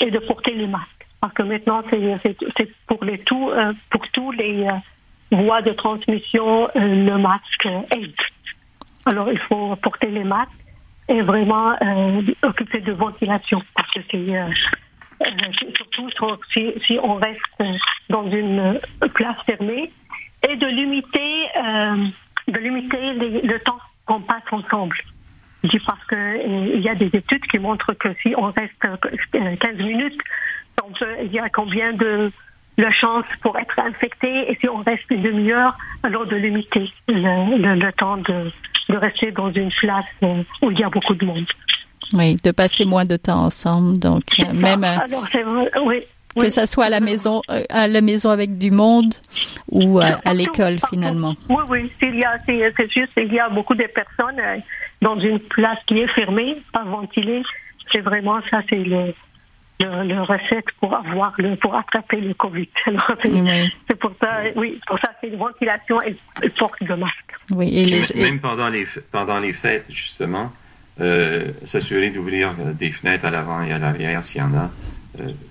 et 0.00 0.10
de 0.10 0.18
porter 0.18 0.52
les 0.54 0.66
masques. 0.66 1.06
parce 1.20 1.32
que 1.32 1.42
maintenant 1.42 1.82
c'est 1.90 2.68
pour 2.86 3.02
les 3.04 3.18
tout 3.18 3.50
pour 3.90 4.08
tous 4.12 4.32
les 4.32 4.68
voies 5.30 5.62
de 5.62 5.72
transmission 5.72 6.68
le 6.74 7.16
masque 7.16 7.68
aide. 7.92 8.12
Alors 9.06 9.30
il 9.30 9.38
faut 9.38 9.76
porter 9.76 10.08
les 10.08 10.24
masques 10.24 10.50
et 11.08 11.22
vraiment 11.22 11.74
occuper 12.42 12.80
de 12.80 12.92
ventilation 12.92 13.62
parce 13.74 13.90
que 13.92 14.00
c'est 14.10 15.24
surtout 15.76 16.10
si, 16.52 16.72
si, 16.86 16.98
on 17.02 17.14
reste 17.14 17.40
dans 18.10 18.30
une 18.30 18.78
place 19.14 19.36
fermée 19.46 19.90
et 20.48 20.56
de 20.56 20.66
limiter 20.66 21.48
de 22.48 22.58
limiter 22.58 23.42
le 23.42 23.58
temps 23.60 23.78
qu'on 24.06 24.20
passe 24.20 24.42
ensemble. 24.50 24.96
Je 25.64 25.68
dis 25.70 25.78
parce 25.80 26.04
que 26.04 26.74
il 26.76 26.80
y 26.80 26.88
a 26.88 26.94
des 26.94 27.10
études 27.12 27.44
qui 27.50 27.58
montrent 27.58 27.92
que 27.94 28.08
si 28.22 28.34
on 28.36 28.52
reste 28.52 28.72
15 28.80 29.76
minutes, 29.78 30.20
il 31.22 31.32
y 31.32 31.38
a 31.38 31.48
combien 31.48 31.92
de 31.92 32.30
la 32.78 32.92
chance 32.92 33.24
pour 33.42 33.58
être 33.58 33.78
infecté 33.78 34.50
et 34.50 34.56
si 34.60 34.68
on 34.68 34.82
reste 34.82 35.04
une 35.10 35.22
demi-heure, 35.22 35.76
alors 36.02 36.26
de 36.26 36.36
limiter 36.36 36.92
le, 37.08 37.90
temps 37.92 38.18
de, 38.18 38.52
de, 38.90 38.96
rester 38.96 39.32
dans 39.32 39.50
une 39.50 39.70
place 39.80 40.04
où 40.22 40.70
il 40.70 40.78
y 40.78 40.84
a 40.84 40.90
beaucoup 40.90 41.14
de 41.14 41.24
monde. 41.24 41.46
Oui, 42.12 42.36
de 42.36 42.50
passer 42.52 42.84
moins 42.84 43.04
de 43.04 43.16
temps 43.16 43.44
ensemble, 43.44 43.98
donc 43.98 44.24
euh, 44.38 44.52
même. 44.52 44.84
Alors, 44.84 45.26
oui 45.84 46.02
que 46.36 46.50
ça 46.50 46.66
soit 46.66 46.86
à 46.86 46.90
la 46.90 47.00
maison, 47.00 47.42
euh, 47.50 47.62
à 47.70 47.88
la 47.88 48.00
maison 48.00 48.30
avec 48.30 48.58
du 48.58 48.70
monde 48.70 49.14
ou 49.70 49.98
à, 49.98 50.34
l'école 50.34 50.78
finalement. 50.88 51.34
Oui, 51.48 51.62
oui, 51.68 51.92
il 52.02 52.16
y 52.16 52.24
a, 52.24 52.38
c'est 52.46 52.92
juste, 52.92 53.12
il 53.16 53.32
y 53.32 53.40
a 53.40 53.48
beaucoup 53.48 53.74
de 53.74 53.86
personnes 53.86 54.38
euh, 54.38 54.56
dans 55.02 55.18
une 55.18 55.40
place 55.40 55.78
qui 55.86 55.98
est 55.98 56.08
fermée, 56.08 56.56
pas 56.72 56.84
ventilée. 56.84 57.42
C'est 57.92 58.00
vraiment 58.00 58.40
ça, 58.50 58.62
c'est 58.68 58.76
le, 58.76 59.14
le, 59.80 60.22
recette 60.22 60.66
pour 60.80 60.94
avoir 60.94 61.34
le, 61.38 61.56
pour 61.56 61.74
attraper 61.74 62.20
le 62.20 62.34
Covid. 62.34 62.68
C'est 63.88 63.98
pour 63.98 64.12
ça, 64.20 64.40
oui, 64.56 64.80
pour 64.86 64.98
ça, 64.98 65.10
c'est 65.20 65.28
une 65.28 65.36
ventilation 65.36 66.02
et, 66.02 66.16
porte 66.58 66.82
de 66.82 66.94
masque. 66.94 67.14
Oui, 67.50 67.78
et 67.78 68.20
même 68.20 68.40
pendant 68.40 68.68
les 68.68 68.86
pendant 69.12 69.38
les 69.38 69.52
fêtes 69.52 69.86
justement, 69.88 70.50
euh, 71.00 71.46
s'assurer 71.64 72.10
d'ouvrir 72.10 72.52
des 72.74 72.90
fenêtres 72.90 73.26
à 73.26 73.30
l'avant 73.30 73.62
et 73.62 73.72
à 73.72 73.78
l'arrière 73.78 74.22
s'il 74.22 74.40
y 74.40 74.44
en 74.44 74.54
a, 74.54 74.70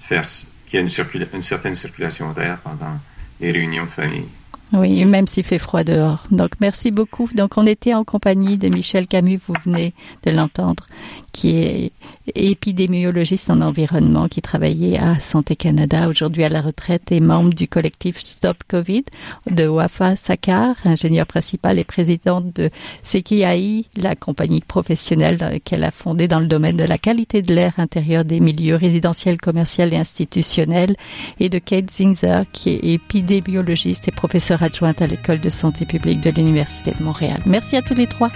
faire 0.02 0.26
qu'il 0.66 0.76
y 0.76 0.78
a 0.78 0.82
une, 0.82 1.42
certaine 1.42 1.76
circulation 1.76 2.32
d'air 2.32 2.58
pendant 2.60 3.00
les 3.40 3.52
réunions 3.52 3.86
de 3.86 3.90
famille. 3.90 4.28
Oui, 4.74 5.06
même 5.06 5.28
s'il 5.28 5.44
fait 5.44 5.60
froid 5.60 5.84
dehors. 5.84 6.26
Donc, 6.32 6.52
merci 6.60 6.92
beaucoup. 6.92 7.30
Donc, 7.34 7.58
on 7.58 7.68
était 7.68 7.94
en 7.94 8.04
compagnie 8.04 8.58
de 8.58 8.68
Michel 8.68 9.08
Camus, 9.08 9.40
vous 9.48 9.54
venez 9.64 9.94
de 10.26 10.32
l'entendre, 10.32 10.88
qui 11.32 11.58
est 11.58 11.92
épidémiologiste 12.34 13.50
en 13.50 13.62
environnement, 13.62 14.28
qui 14.28 14.42
travaillait 14.42 14.98
à 14.98 15.20
Santé 15.20 15.56
Canada, 15.56 16.08
aujourd'hui 16.10 16.44
à 16.44 16.50
la 16.50 16.62
retraite 16.62 17.12
et 17.12 17.20
membre 17.20 17.54
du 17.54 17.68
collectif 17.68 18.18
Stop 18.18 18.64
Covid 18.68 19.04
de 19.50 19.68
Wafa 19.68 20.16
Sakar, 20.16 20.76
ingénieur 20.86 21.28
principal 21.28 21.78
et 21.78 21.84
présidente 21.84 22.54
de 22.56 22.70
Sekiai, 23.04 23.86
la 23.98 24.16
compagnie 24.16 24.62
professionnelle 24.62 25.60
qu'elle 25.64 25.84
a 25.84 25.92
fondée 25.92 26.28
dans 26.28 26.40
le 26.40 26.48
domaine 26.48 26.78
de 26.78 26.84
la 26.84 26.98
qualité 26.98 27.42
de 27.44 27.54
l'air 27.54 27.74
intérieur 27.78 28.26
des 28.26 28.40
milieux 28.40 28.76
résidentiels, 28.76 29.40
commerciaux 29.40 29.86
et 29.86 29.98
institutionnels, 29.98 30.96
et 31.40 31.50
de 31.50 31.60
Kate 31.60 31.92
Zinzer, 31.92 32.46
qui 32.52 32.72
est 32.72 32.84
épidémiologiste 32.84 34.08
et 34.08 34.12
professeur 34.12 34.64
adjointe 34.66 35.02
à 35.02 35.08
l'école 35.08 35.40
de 35.40 35.50
santé 35.50 35.86
publique 35.86 36.22
de 36.22 36.30
l'Université 36.30 36.92
de 36.92 37.04
Montréal. 37.04 37.40
Merci 37.46 37.78
à 37.78 37.82
tous 37.82 37.96
les 37.96 38.08
trois. 38.08 38.30